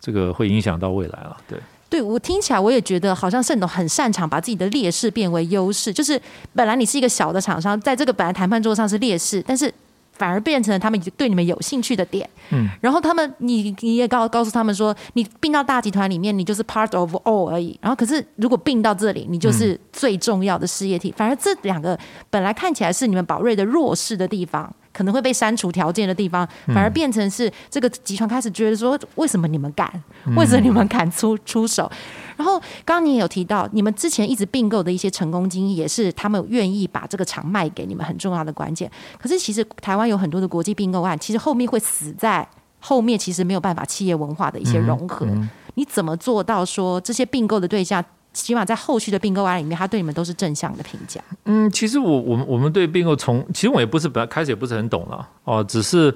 [0.00, 1.36] 这个会影响到未来了。
[1.46, 6.20] 对，对我听起来我也觉得好像盛董很擅长把自己的劣势变为优势，就是
[6.56, 9.72] 本来你是一个小的厂商，在这个本来谈判桌上是劣势，但是。
[10.16, 17.78] 反而变成了他们对你们有兴趣的点，嗯，然后他们你你也告告诉他们说，你并到大集团里面，你就是 part of all 而已。
[17.82, 21.12] 然后可是如果并到这里，你就是最重要的事业体。
[21.16, 21.98] 反而这两个
[22.30, 29.90] 本来看起来是你们宝瑞的弱势的地方，可能会被删除条件的地方，反而变成是这个集团开始觉得说，为什么你们敢？
[30.36, 31.90] 为什么你们敢出出手？
[32.36, 38.90] 然后刚刚你也有提到，你们之前一直并购的一些成功经验，也是他们愿意把这个厂卖给你们很重要的关键。
[39.18, 42.46] 可是其实台湾有很多的国际并购案，其实后面会死在
[42.78, 45.26] 后面，其实没有办法企业文化的一些融合。
[45.74, 48.04] 你怎么做到说这些并购的对象？
[48.32, 51.18] 起码在后续的并购案里面，他对你们都是正向的评价。
[51.46, 56.14] 嗯，其实我我们我们对并购从其实我也不是本来开始也不是很懂了哦，只是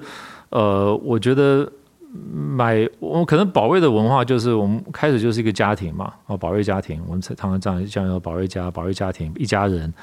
[0.49, 1.67] 呃，我觉得
[2.13, 9.93] 买我可能宝瑞的文化就是我们开始就是一个家庭嘛哦，宝瑞家庭，我们常常这样讲叫宝瑞家，宝瑞家庭一家人。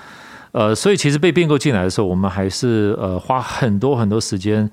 [0.53, 4.71] 呃，所以其实被并购进来的时候，我们还是呃花很多很多时间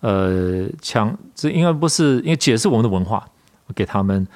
[0.00, 3.26] 呃强，这应该不是因为解释我们的文化
[3.74, 4.26] 给他们。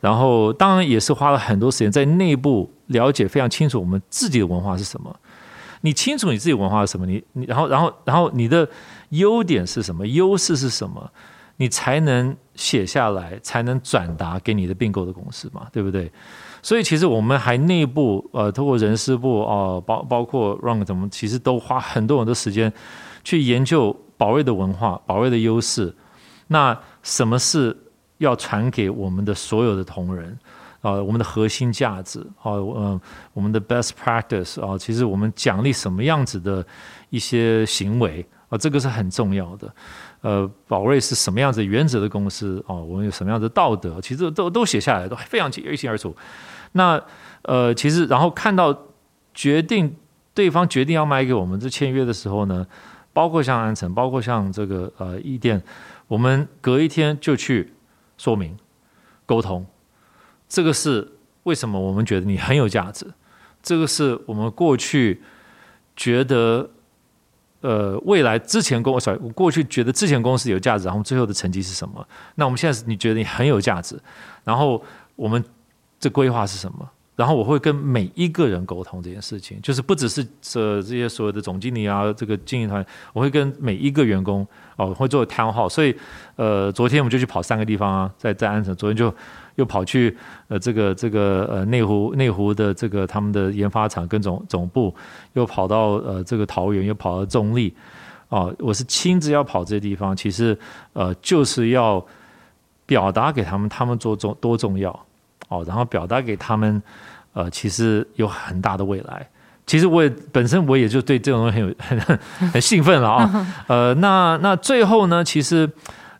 [0.00, 5.14] 然后，当然也是花了很多时间在内部了解非常清楚我们自己的文化是什么。
[5.82, 7.06] 你清楚你自己文化是什么？
[7.06, 8.68] 你你然后然后然后你的
[9.10, 10.04] 优点是什么？
[10.04, 11.08] 优势是什么？
[11.62, 16.10] 你才能写下来，才能转达给你的并购的公司嘛，对不对？
[16.60, 22.72] 所以其实我们还内部呃，通过人事部哦，包包括 run 怎么，其实都花很多很多时间
[23.22, 25.94] 去研究宝瑞的文化、宝瑞的优势。
[26.48, 27.76] 那什么是？
[28.18, 30.38] 要传给我们的所有的同仁
[30.80, 33.00] 啊，我们的核心价值啊，嗯，
[33.32, 36.64] 我们的 best practice 啊，其实我们奖励什么样子的
[37.10, 39.74] 一些行为啊，这个是很重要的。
[40.22, 42.74] 呃，宝瑞是什么样子原则的公司啊？
[42.74, 44.00] 我们有什么样的道德？
[44.00, 46.16] 其实都都写下来，都非常清一清二楚。
[46.72, 47.00] 那
[47.42, 48.76] 呃，其实然后看到
[49.34, 49.94] 决定
[50.32, 52.66] 对方决定要卖给我们这签约的时候呢，
[53.12, 55.62] 包括像安城，包括像这个呃易店，
[56.08, 57.72] 我们隔一天就去。
[58.18, 58.56] 说明、
[59.26, 59.66] 沟通，
[60.48, 61.08] 这个是
[61.42, 63.04] 为什么我们觉得你很有价值。
[63.60, 65.20] 这个是我们过去
[65.96, 66.70] 觉得，
[67.62, 72.06] 呃，未来之前公司，过去觉得之前公司有价值，然后最后的成绩是什么？
[72.34, 73.98] 那我们现在是你觉得你很有价值，
[74.44, 74.84] 然后
[75.16, 75.42] 我们
[75.98, 76.90] 这规划是什么？
[77.14, 84.46] 然后我会跟每一个人沟通这件事情，就是不只是这这些所有的总经理啊，这个经营团，我会跟每一个员工
[84.76, 85.68] 哦，会做 town hall。
[85.68, 85.94] 所以，
[86.36, 89.14] 呃，昨天我们就去跑三个地方啊，在在安城，昨天就
[89.56, 90.16] 又跑去
[90.48, 94.94] 呃这个这个呃内湖内湖的这个他们的研发厂跟总总部，
[95.34, 97.74] 又跑到呃这个桃园，又跑到中立，
[98.30, 100.58] 哦，我是亲自要跑这些地方，其实
[100.94, 102.02] 呃就是要
[102.86, 105.06] 表达给他们，他们做重多重要。
[105.52, 106.82] 哦，然后表达给他们，
[107.34, 109.28] 呃，其实有很大的未来。
[109.66, 113.46] 其实我也本身我也就对这种东西很有 很很兴奋了啊。
[113.68, 115.70] 呃，那那最后呢，其实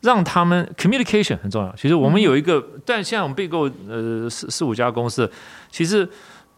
[0.02, 1.74] 让他们 communication 很重要。
[1.74, 5.30] 其实我们有一个，但现在我们并购呃四四五家公司，
[5.70, 6.08] 其实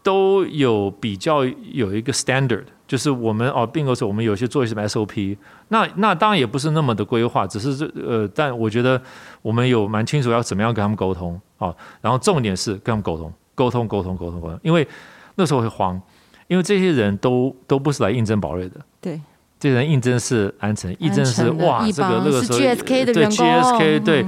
[0.03, 5.37] 都有比较有一个 standard，就是我们哦并购时候我们有些做一些什么 SOP。
[5.69, 9.01] 那那当然也不是那么的规划，只是这呃，但我觉得
[9.41, 11.39] 我们有蛮清楚要怎么样跟他们沟通。
[11.57, 14.59] 哦，然后重点是跟他们沟通，沟通，沟通，沟通，沟通。
[14.61, 14.87] 因为
[15.35, 15.99] 那时候会慌，
[16.47, 19.19] 因为这些人都都不是来应征宝瑞的，对，
[19.59, 24.25] 这些人应征是安诚，应征是哇，这个那个时候对 GSK 对。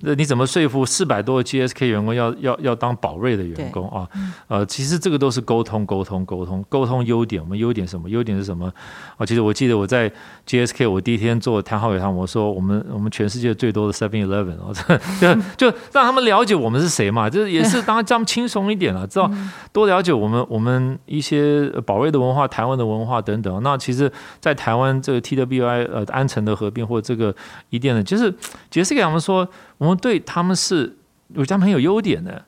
[0.00, 4.08] 那你怎么说服四百多个 GSK 员工要要要当宝瑞的员工啊？
[4.48, 7.42] 呃，其实这个都是沟通沟通沟通沟通优点。
[7.42, 8.08] 我们优点什么？
[8.08, 8.72] 优点是什么？
[9.16, 10.10] 啊，其实我记得我在
[10.46, 14.72] GSK 我第一天做谈话给他们，我说我们我们全世界最多的 Seven Eleven 哦，
[15.20, 19.30] 就就让他们了解我们是谁嘛，就是也是当然这样轻松一点了， 知道
[19.72, 23.62] 多了解我们我们一些宝瑞的文化、台湾的文化等等。
[23.62, 27.34] 那其实，在台湾这个 TWI 呃安城的合并或者这个
[27.70, 28.32] 一店的，就是
[28.70, 29.48] GSK 他们说。
[29.78, 30.96] 我们对他们是
[31.28, 32.44] 有他们很有优点的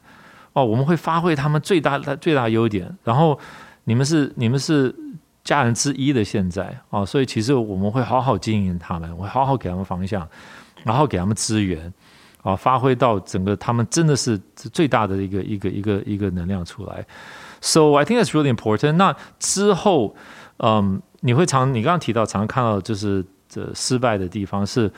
[0.52, 2.96] 哦，我们会发挥他们最大的最大优点。
[3.04, 3.38] 然后
[3.84, 4.94] 你们是你们是
[5.44, 10.26] 家人之一的现在哦，所以其实我们会好好经营他们，我会好好给他们方向，
[10.84, 11.92] 然后给他们资源
[12.42, 14.40] 啊，发挥到整个他们真的是
[14.72, 17.04] 最大的一个一个一个一个能量出来。
[17.60, 18.92] So I think it's really important。
[18.92, 20.14] 那之后，
[20.58, 24.92] 嗯，你会常你刚刚提到常看到就是这失败的地方是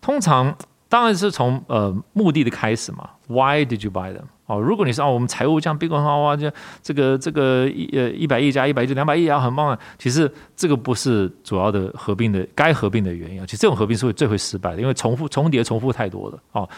[0.00, 0.56] 通常。
[0.92, 4.24] 当然是从呃目的的开始嘛，Why did you buy them？
[4.44, 6.52] 哦，如果你是哦，我们财务这样并购的话，哇，就
[6.82, 9.78] 这个这个一呃一百亿加一百亿就两百亿啊，很棒啊。
[9.98, 13.46] 其实这个不是主要的合并的该合并的原因啊。
[13.46, 16.68] 其实这种合并是会最会失败的，因为重复重叠重复太多了哦。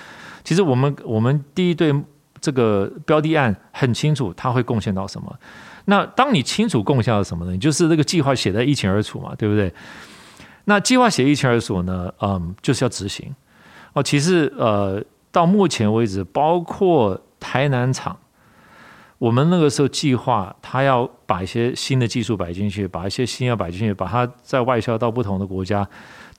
[0.44, 1.92] 其实我们我们第一对
[2.40, 5.36] 这个标的案很清楚，它会贡献到什么。
[5.86, 7.50] 那当你清楚贡献到什么呢？
[7.50, 9.74] 你就是这个计划写的一清二楚嘛，对不对？
[10.66, 13.34] 那计划写一清二楚呢，嗯，就是要执行。
[13.94, 18.16] 哦，其实呃，到目前为止，包括台南厂，
[19.18, 25.88] 我们那个时候计划，他要把一些新的技术摆进去，把一些新要摆进去，把它在外销到不同的国家，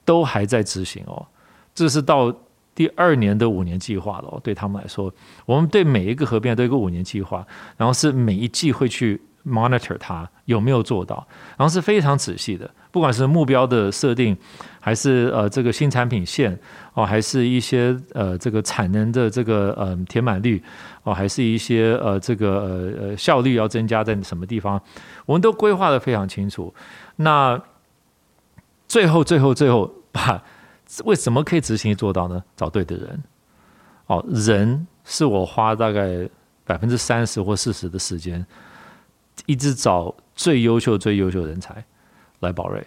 [0.03, 1.25] 都还在执行哦。
[1.73, 2.33] 这是到
[2.73, 4.39] 第二年的五年计划了。
[4.43, 5.13] 对他们来说，
[5.45, 7.45] 我们对每一个合并都有一个五年计划，
[7.77, 11.25] 然后是每一季会去 monitor 它有没有做到，
[11.57, 14.35] 然后是非常仔细的，不管是目标的设定，
[14.79, 16.57] 还是呃这个新产品线
[16.93, 20.61] 哦，还是一些呃这个产能的这个呃填满率。
[21.03, 24.81] 哦，还是一些呃，这个呃效率要增加在什么地方，
[25.27, 26.73] 我们都规划的非常清楚。
[27.17, 27.61] 那
[28.87, 30.43] 最后最后最后，把
[31.03, 32.43] 为什么可以执行做到呢？
[32.55, 33.23] 找对的人。
[34.07, 36.27] 哦，人是我花大概
[36.63, 38.43] 百分之三十或四十的时间，
[39.45, 41.83] 一直找最优秀最优秀人才
[42.39, 42.85] 来宝瑞。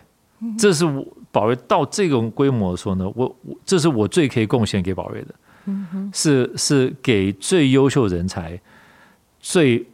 [0.58, 5.34] 这是我宝瑞到这种规模的时候呢，我我这是我最可以贡献给宝瑞的。
[6.14, 8.58] 是是给最优秀人才
[9.38, 9.84] 最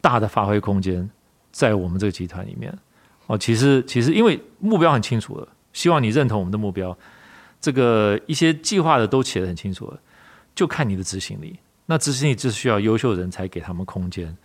[0.00, 1.08] 大的发挥空间，
[1.50, 2.76] 在我们这个集团里面
[3.26, 3.38] 哦。
[3.38, 6.94] 其实其实因为目标很清楚了，希望你认同我们的目标。
[7.62, 9.98] 这个一些计划的都写得很清楚了，
[10.54, 11.58] 就看你的执行力。
[11.86, 14.36] 那执行力就需要优秀人才给他们空间。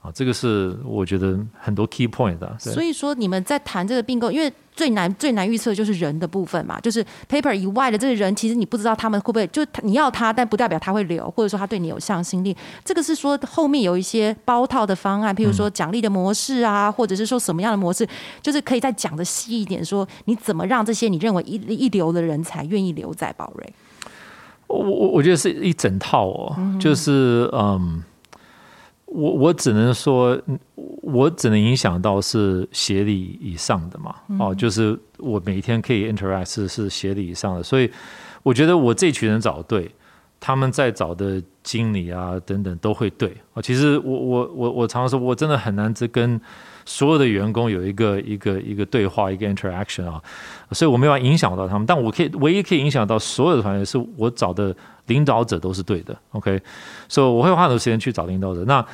[0.00, 2.56] 啊，这个是我觉得很多 key point 的。
[2.58, 12.56] 所以说，你们在谈这个并购，因为最难最难预测就是人的部分嘛，就是 paper 以外的这个人，其实你不知道他们会不会，就你要他，但不代表他会留，或者说他对你有向心力。
[12.84, 18.08] 这个是说后面有一些包套的方案，譬如说奖励的模式啊，或者是说什么样的模式，
[18.40, 23.72] 就是可以再讲的细一点，说你怎么让这些你认为一一流的人才愿意留在宝瑞。
[24.68, 28.00] 我我我觉得是一整套哦，就是嗯。
[29.10, 30.38] 我我只能说，
[31.02, 37.90] 我只能影响到是协理以上的嘛，哦，就是我每一天可以 interact 是是协理以上的，所以
[38.42, 39.90] 我觉得我这群人找对，
[40.38, 43.62] 他们在找的经理啊等等都会对哦。
[43.62, 46.40] 其实我我我我常常说，我真的很难只跟
[46.88, 50.20] 所有的员工有一个一个一个对话一个 interaction 啊，
[50.72, 54.74] 所以我没有影响到他们，但我可以唯一可以影响到所有的团队，是我找的。
[55.08, 56.60] 领导者都是对的，OK，
[57.08, 58.62] 所以我会花很多时间去找领导者。
[58.66, 58.86] 那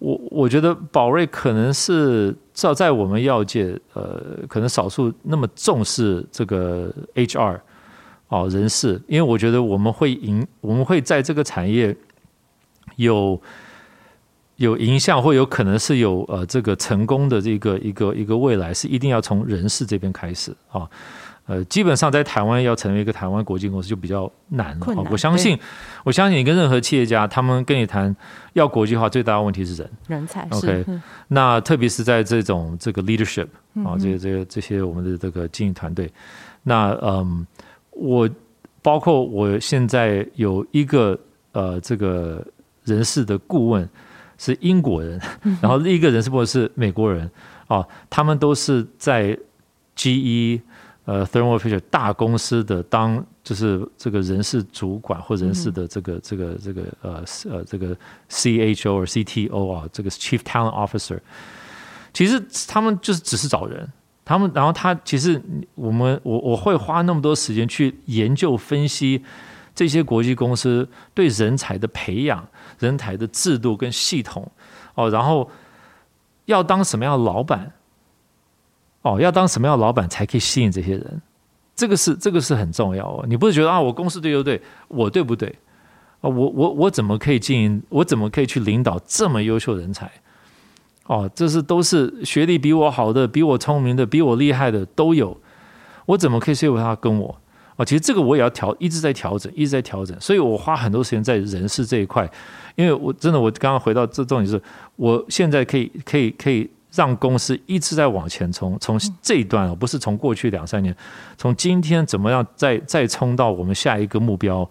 [0.00, 7.60] 我我觉得宝瑞可能是至少在我们药界，呃，可能少数那么重视这个 HR
[8.26, 11.96] 哦人事，因为我觉得我们会赢，我们会在这个产业
[12.96, 13.40] 有
[14.60, 20.86] 有影响，或有可能是有呃这个成功的这个一个一个未来，是一定要从人事这边开始啊。
[21.46, 24.86] 呃，基本上在台湾要成为一个台湾国际公司就比较难了。
[25.10, 25.58] 我相信，
[26.04, 28.14] 我相信你跟任何企业家，他们跟你谈
[28.52, 30.46] 要国际化，最大的问题是人，人才。
[30.50, 30.84] OK，
[31.26, 33.48] 那特别是在这种这个 leadership
[33.82, 36.12] 啊，这些这些这些我们的这个经营团队，
[36.62, 37.46] 那嗯，
[37.92, 38.28] 我
[38.82, 41.18] 包括我现在有一个
[41.52, 42.46] 呃这个
[42.84, 43.88] 人事的顾问
[44.40, 45.20] 是英国人，
[45.60, 47.30] 然后另一个人事部是美国人？
[47.68, 49.38] 啊，他们都是在
[49.94, 50.62] GE。
[51.06, 57.96] 呃，Thermo Fisher 大公司的当就是这个人事主管或人事的这个这个这个呃呃这个
[58.28, 61.18] CHO 或 CTO 啊，这个 Chief Talent Officer，
[62.12, 63.88] 其实他们就是只是找人，
[64.24, 65.40] 他们然后他其实
[65.74, 69.24] 我们我我会花那么多时间去研究分析
[69.80, 72.46] 这些国际公司对人才的培养、
[72.78, 74.46] 人才的制度跟系统
[74.94, 75.50] 哦，然后
[76.44, 77.72] 要当什么样的老板。
[79.00, 81.22] 哦，要当什么样的老板才可以吸引这些人？
[81.74, 83.24] 这个是这个是很重要哦。
[83.26, 84.60] 你不是觉得啊，我公司对不对？
[84.88, 85.48] 我对不对？
[86.20, 87.82] 啊，我我我怎么可以经营？
[87.88, 90.12] 我怎么可以去领导这么优秀人才？
[91.06, 95.34] 哦，这是都是学历比我好的、比我聪明的、比我厉害的都有。
[96.04, 97.39] 我怎么可以说服他跟我？
[97.80, 100.14] 哦，其实这个我也要调，一直在调整，一直在调整。
[100.20, 102.30] 所以我花很多时间在人事这一块，
[102.76, 104.60] 因为我真的，我刚刚回到这重点是，
[104.96, 106.68] 我现在可以可以可以。
[106.92, 110.92] 让公司一直在往前冲，从这一段不是从过去两三年，
[111.38, 114.68] 从今天怎么样再再冲到我们下一个目标，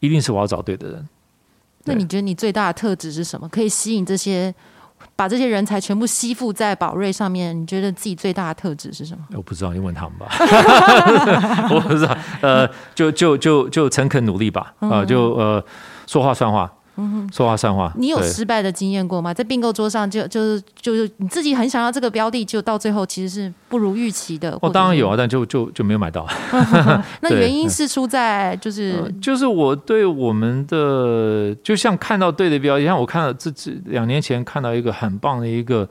[0.00, 1.08] 一定是我要找对的人。
[1.84, 3.48] 那你觉得你最大的特质是什么？
[3.48, 4.54] 可以吸引这些，
[5.14, 7.58] 把这些人才全部吸附在宝瑞上面？
[7.60, 9.24] 你觉得自己最大的特质是什么？
[9.34, 10.26] 我不知道，你问他们吧。
[11.70, 15.64] 我不知道，呃，就就就就诚恳努力吧，啊，就呃
[16.06, 16.70] 说话算话。
[16.96, 17.92] 嗯，说话算话。
[17.96, 19.32] 你有失败的经验过吗？
[19.32, 24.58] 在并购桌上，就就是就是你自己很想要这个标的，就到最后其实是不如预期的。
[24.60, 26.26] 我当然有啊，但就就就没有买到。
[27.22, 35.88] 那原因是出在就是就是我对我们的，就像看到对的标的，像我看到这这两年前看到一个很棒的一个，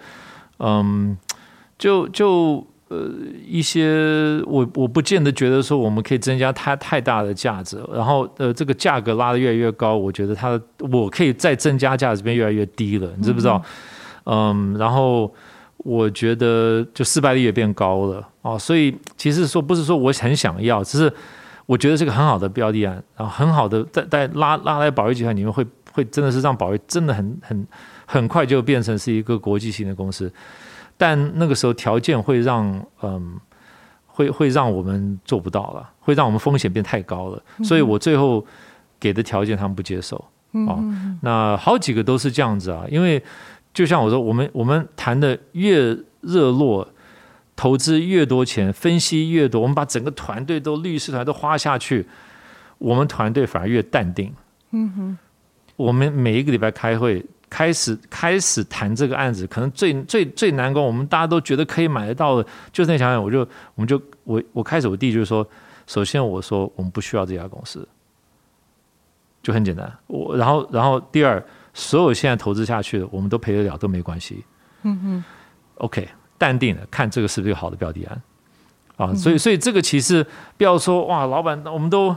[0.60, 1.18] 嗯，
[1.80, 3.10] 就就呃
[3.48, 13.64] 一些我我不见得觉得说我们可以增加它太大的价值，然后呃这个价格拉得越来越高，我觉得它我可以再增加价值变越来越低了，你知不知道？
[14.26, 15.34] 嗯，然后
[15.78, 21.12] 我觉得就失败率也变高了哦，所以其实说不是说我很想要，只是
[21.66, 27.68] 我觉得是个很好的标的案，然后很好的在在拉拉来宝瑞集团里面会会真的是让宝瑞真的很很
[28.06, 30.32] 很快就变成是一个国际型的公司，
[31.02, 33.39] 但那个时候条件会让嗯
[34.06, 38.45] 会会让我们做不到了，会让我们风险变太高了，所以我最后
[38.99, 40.16] 给的条件他们不接受
[40.52, 40.84] 哦，
[41.22, 43.24] 那好几个都是这样子啊，因为。
[43.74, 46.86] 就像我说，我们我们谈的越热络，
[47.56, 52.06] 投资越多钱，分析越多，我们把整个团队都律师团都花下去，
[52.80, 54.34] 我们团队反而越淡定。
[54.72, 55.18] 嗯哼，
[55.78, 63.41] 我们每一个礼拜开会，开始开始谈这个案子，可能最最最难关，我们大家都觉得可以买得到的，就是那想想，我就
[63.76, 65.47] 我们就我我开始我第一就是说，
[65.86, 67.88] 首先我说我们不需要这家公司，
[69.43, 69.91] 就很简单。
[70.08, 71.45] 我然后然后第二。
[71.74, 74.43] 所有现在投资下去的，我们都赔得了，都没关系。
[74.82, 75.24] 嗯哼
[75.76, 76.06] ，OK，
[76.38, 78.22] 淡定的看这个是不是一个好的标的案
[78.97, 79.16] 啊？
[79.16, 80.22] 所以，所以这个其实
[80.58, 82.14] 不要说哇，老板，我们都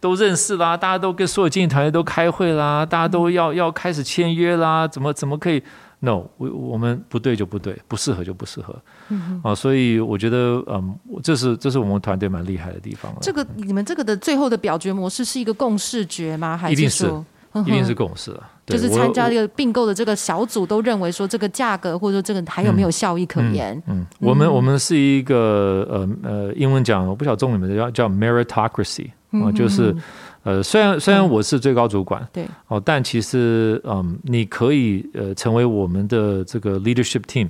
[0.00, 5.62] 都认识啦，大家都跟所有经纪团队都开会啦，大家都要要开始签约啦，怎么怎么可以
[6.00, 8.74] ？No，我我们不对就不对，不适合就不适合。
[9.08, 13.12] 嗯啊，所以我觉得，嗯，这是这是我们团队蛮厉害的地方。
[13.20, 16.56] 这个你们这个的最后的表决模式是一个共识决吗？
[16.56, 17.24] 还是说？
[17.66, 23.82] 一定是共识了，就是参加这个并购的这个小组都认为说这个价格或者说这个还有没有效益可言？
[23.88, 29.94] 嗯，我们我们是一个呃呃英文讲我不晓得中文名字叫叫 meritocracy 啊，就是
[30.42, 37.48] 呃虽然虽然我是最高主管对哦，但其实嗯你可以呃成为我们的这个 leadership team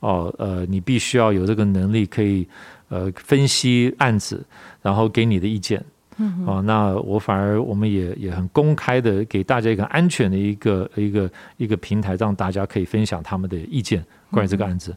[0.00, 2.46] 哦呃你必须要有这个能力可以
[2.88, 4.44] 呃分析案子，
[4.82, 5.84] 然后给你的意见。
[6.16, 14.96] 嗯，哦，那我反而我们也也很公开的给大家一个安全的一个一个一个平台，让大家可以分享他们的意见关于这个案子。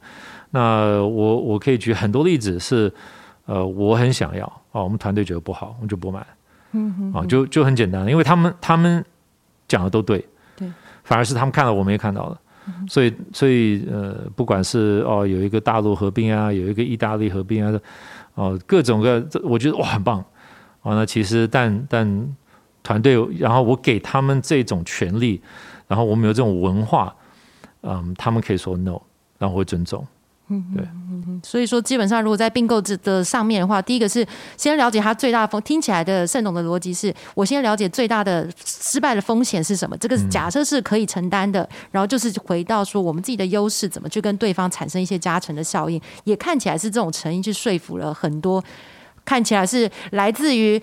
[0.52, 2.94] 那我我可以举很多例子，是
[3.48, 6.24] 呃我很想要啊，我们团队觉得不好，我们就不买。
[6.74, 9.04] 嗯哼，啊就就很简单，因为他们他们
[9.68, 10.24] 讲的都对，
[10.56, 10.72] 对，
[11.04, 12.38] 反而是他们看到我没看到的，
[12.88, 17.80] 所以所以呃不管是哦有一个大陆合并啊，有一个意大利合并啊，
[18.36, 20.24] 哦各种各，这我觉得哇很棒。
[20.84, 22.36] 啊，那其实但但
[22.82, 25.42] 团队，然后我给他们这种权利，
[25.88, 27.14] 然后我们有这种文化，
[27.82, 28.98] 嗯，他们可以说 no，
[29.38, 30.06] 然后会尊重，
[30.50, 34.26] 嗯，对，嗯所以说基本上如果在并购这的上面的话，第一个是
[34.56, 48.64] 先了解它最大的风，听起来的盛总的逻辑是我先了解最大的失败的风险是什么，这个假设是可以承担的，然后就是回到说我们自己的优势怎么去跟对方产生一些加成的效应，也看起来是这种诚意去说服了很多。
[49.26, 50.82] 看起来是来自于。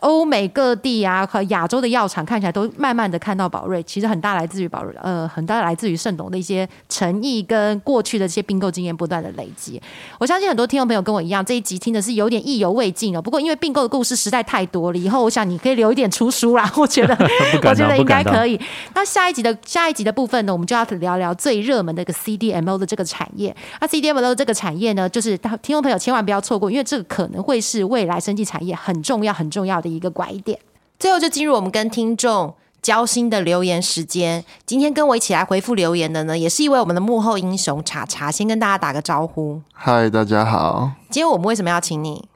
[0.00, 9.80] 欧美各地啊和亚洲的药厂看起来都慢慢的看到宝瑞，其实很大来自于宝瑞，呃，很大来自于盛董的一些诚意跟过去的这些并购经验不断的累积。
[10.18, 13.20] 我相信很多听众朋友跟我一样，这一集听的是有点意犹未尽了。
[13.20, 16.70] 不过因为并购的故事实在太多了，以后我想你可以留一点出书啦。
[16.76, 17.16] 我觉得，
[17.62, 18.60] 我觉得应该可以。
[18.94, 23.54] 那下一集的下一集的部分呢，我们就要聊聊最热门的一个 CDMO 的这个产业。
[23.80, 29.75] 那 CDMO 这个产业呢，就是听众朋友千万不要错过，因为这个可能会是未来生技产业很重要很重要。
[29.80, 30.58] 的一个拐点，
[30.98, 34.44] 最后就进入我们跟听众交心的留言时间。
[34.64, 39.60] 今天跟我一起来回复留言的呢，也是一位我们的幕后英雄查查，先跟大家打个招呼。
[39.72, 40.92] 嗨，大家好。
[41.10, 42.28] 今天我们为什么要请你？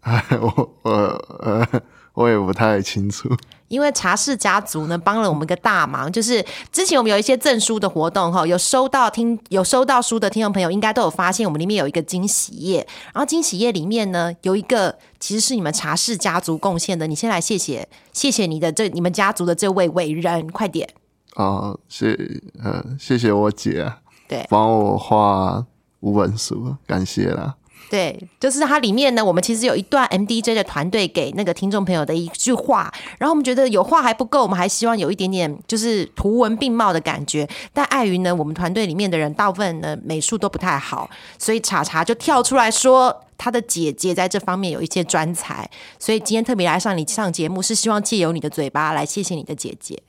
[0.00, 1.66] 哎 我我呃，
[2.14, 3.28] 我也不太清楚。
[3.68, 12.84] 因为茶室家族呢帮了我们一个大忙，就是之前我们有一些赠书的活动哈，有收到听有收到书的听众朋友应该都有发现，我们里面有一个惊喜页，
[13.14, 20.88] 然后惊喜页里面呢有一个其实是你们茶室家族贡献的，你先来谢谢谢谢你的这你们家族的这位伟人，快点
[21.36, 22.18] 哦，谢
[22.60, 23.92] 呃谢谢我姐，
[24.26, 25.64] 对，帮我画
[26.00, 27.54] 五本书，感谢啦。
[27.88, 45.68] 对，就是它里面呢，我们其实有一段 MDJ 的团队给那个听众朋友的一句话，然后我们觉得有话还不够，我们还希望有一点点就是图文并茂的感觉，但碍于呢，我们团队里面的人大部分呢美术都不太好，所以查查就跳出来说他的姐姐在这方面有一些专才，
[45.98, 50.00] 所以今天特别来上你上节目，是希望借由你的嘴巴来谢谢你的姐姐。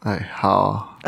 [0.00, 0.98] 哎，好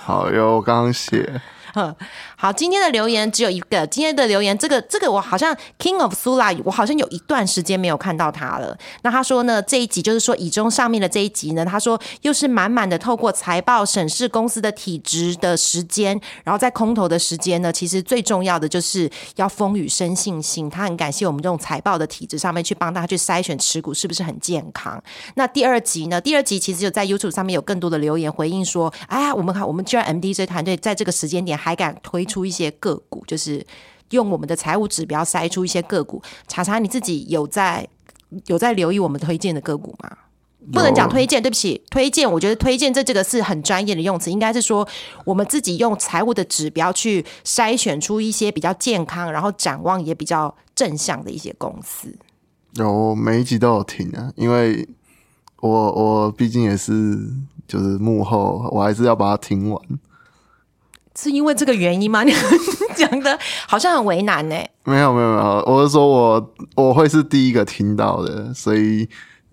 [0.00, 1.42] 好哟，我刚刚写。
[2.38, 3.86] 好，今天的留言只有一个。
[3.86, 8.76] 今天的留言，这个这个我好像 King of Sula，我好像有一段时间没有看到他了。
[9.00, 20.68] 那他说呢，这一集就是说以中上面的这一集呢，他说又是满满的透过财报审视公司的体质的时间，然后在空头的时间呢，其实最重要的就是要风雨生信心。
[20.68, 25.02] 他很感谢我们这种财报的体质上面去帮他去筛选持股是不是很健康。
[25.36, 26.20] 那第二集呢？
[26.20, 33.64] 第二集其实就在 YouTube 上面有更多的留言回应说，哎呀，我们看我们居然 MDC 团队在这个时间点还敢推出一些个股，就是
[34.10, 36.22] 用我们的财务指标筛出一些个股。
[36.48, 37.88] 查查你自己有在
[38.46, 40.10] 有在留意我们推荐的个股吗？
[40.72, 42.28] 不能讲推荐，对不起，推荐。
[42.28, 44.86] 我觉得推荐这这个是很专业的用词，应该是说
[45.24, 52.12] 我们自己用财务的指标去筛选出一些比较健康，然后展望也比较正向的一些公司。
[52.72, 54.88] 有每一集都有听啊，因为
[55.60, 57.16] 我我毕竟也是
[57.68, 59.80] 就是幕后，我还是要把它听完。
[61.18, 62.22] 是因为这个原因吗？
[62.24, 62.32] 你
[62.94, 64.56] 讲的好像很为难呢。
[64.84, 69.08] 没有没有没有，我是说我我会是第一个听到的，所以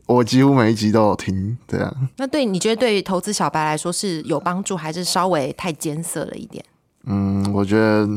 [0.06, 1.58] 我几乎每一集都有听。
[1.68, 6.64] 这样，那对你觉得对于投资小白来说是有帮助，还是稍微太艰涩了一点？
[7.06, 8.08] 嗯，我觉得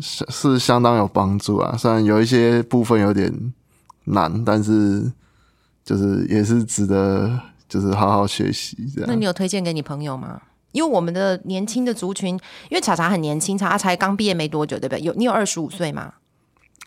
[0.00, 3.52] 是是相当有帮助啊，虽然有一些部分有点
[4.04, 5.12] 难，但是
[5.84, 7.38] 就是也是值得
[7.68, 9.10] 就是好好学习这样。
[9.10, 10.40] 那你有推荐给你朋友吗？
[10.74, 12.34] 因为我们的年轻的族群，
[12.68, 15.00] 因为查查很年轻，查查才刚毕业没多久，对不对？
[15.00, 16.14] 有你有二十五岁吗？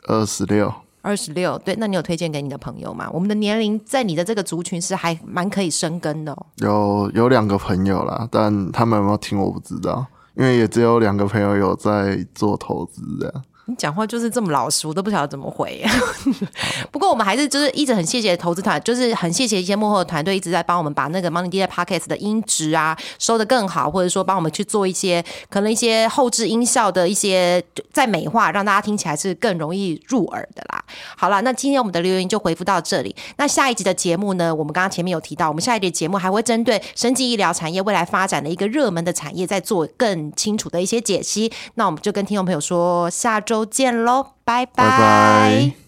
[0.08, 1.74] 二十六，二十六，对。
[1.80, 3.10] 那你有推荐给你的朋友吗？
[3.14, 6.46] 我们的年龄在你的这个族群是还蛮可以生根的哦。
[6.58, 13.44] 有有两个朋友啦，但他们有没有听我不知道，因为也只有两个朋友有在做投资这样。
[13.70, 15.84] 你讲话就是这么老实，我都不晓得怎么回。
[16.90, 27.62] 不过我们还是就是一直很谢谢投资团，就是很谢谢一些幕后的团队一直在帮我们把那个 Money D 的 Podcast 的音质啊收的更好，或者说帮我们去做一些可能一些后置音效的一些
[27.92, 30.82] 在美化，让大家听起来是更容易入耳的啦。
[31.18, 33.14] 好了，那今天我们的留言就回复到这里。
[33.36, 41.52] 那下一集的节目呢，我们刚刚前面有提到，我们下一集节目还会针对生技医疗产业未来发展的一个热门的产业，在做更清楚的一些解析。
[41.76, 43.57] 那我们就跟听众朋友说，下周。
[43.66, 45.87] 见喽，拜拜。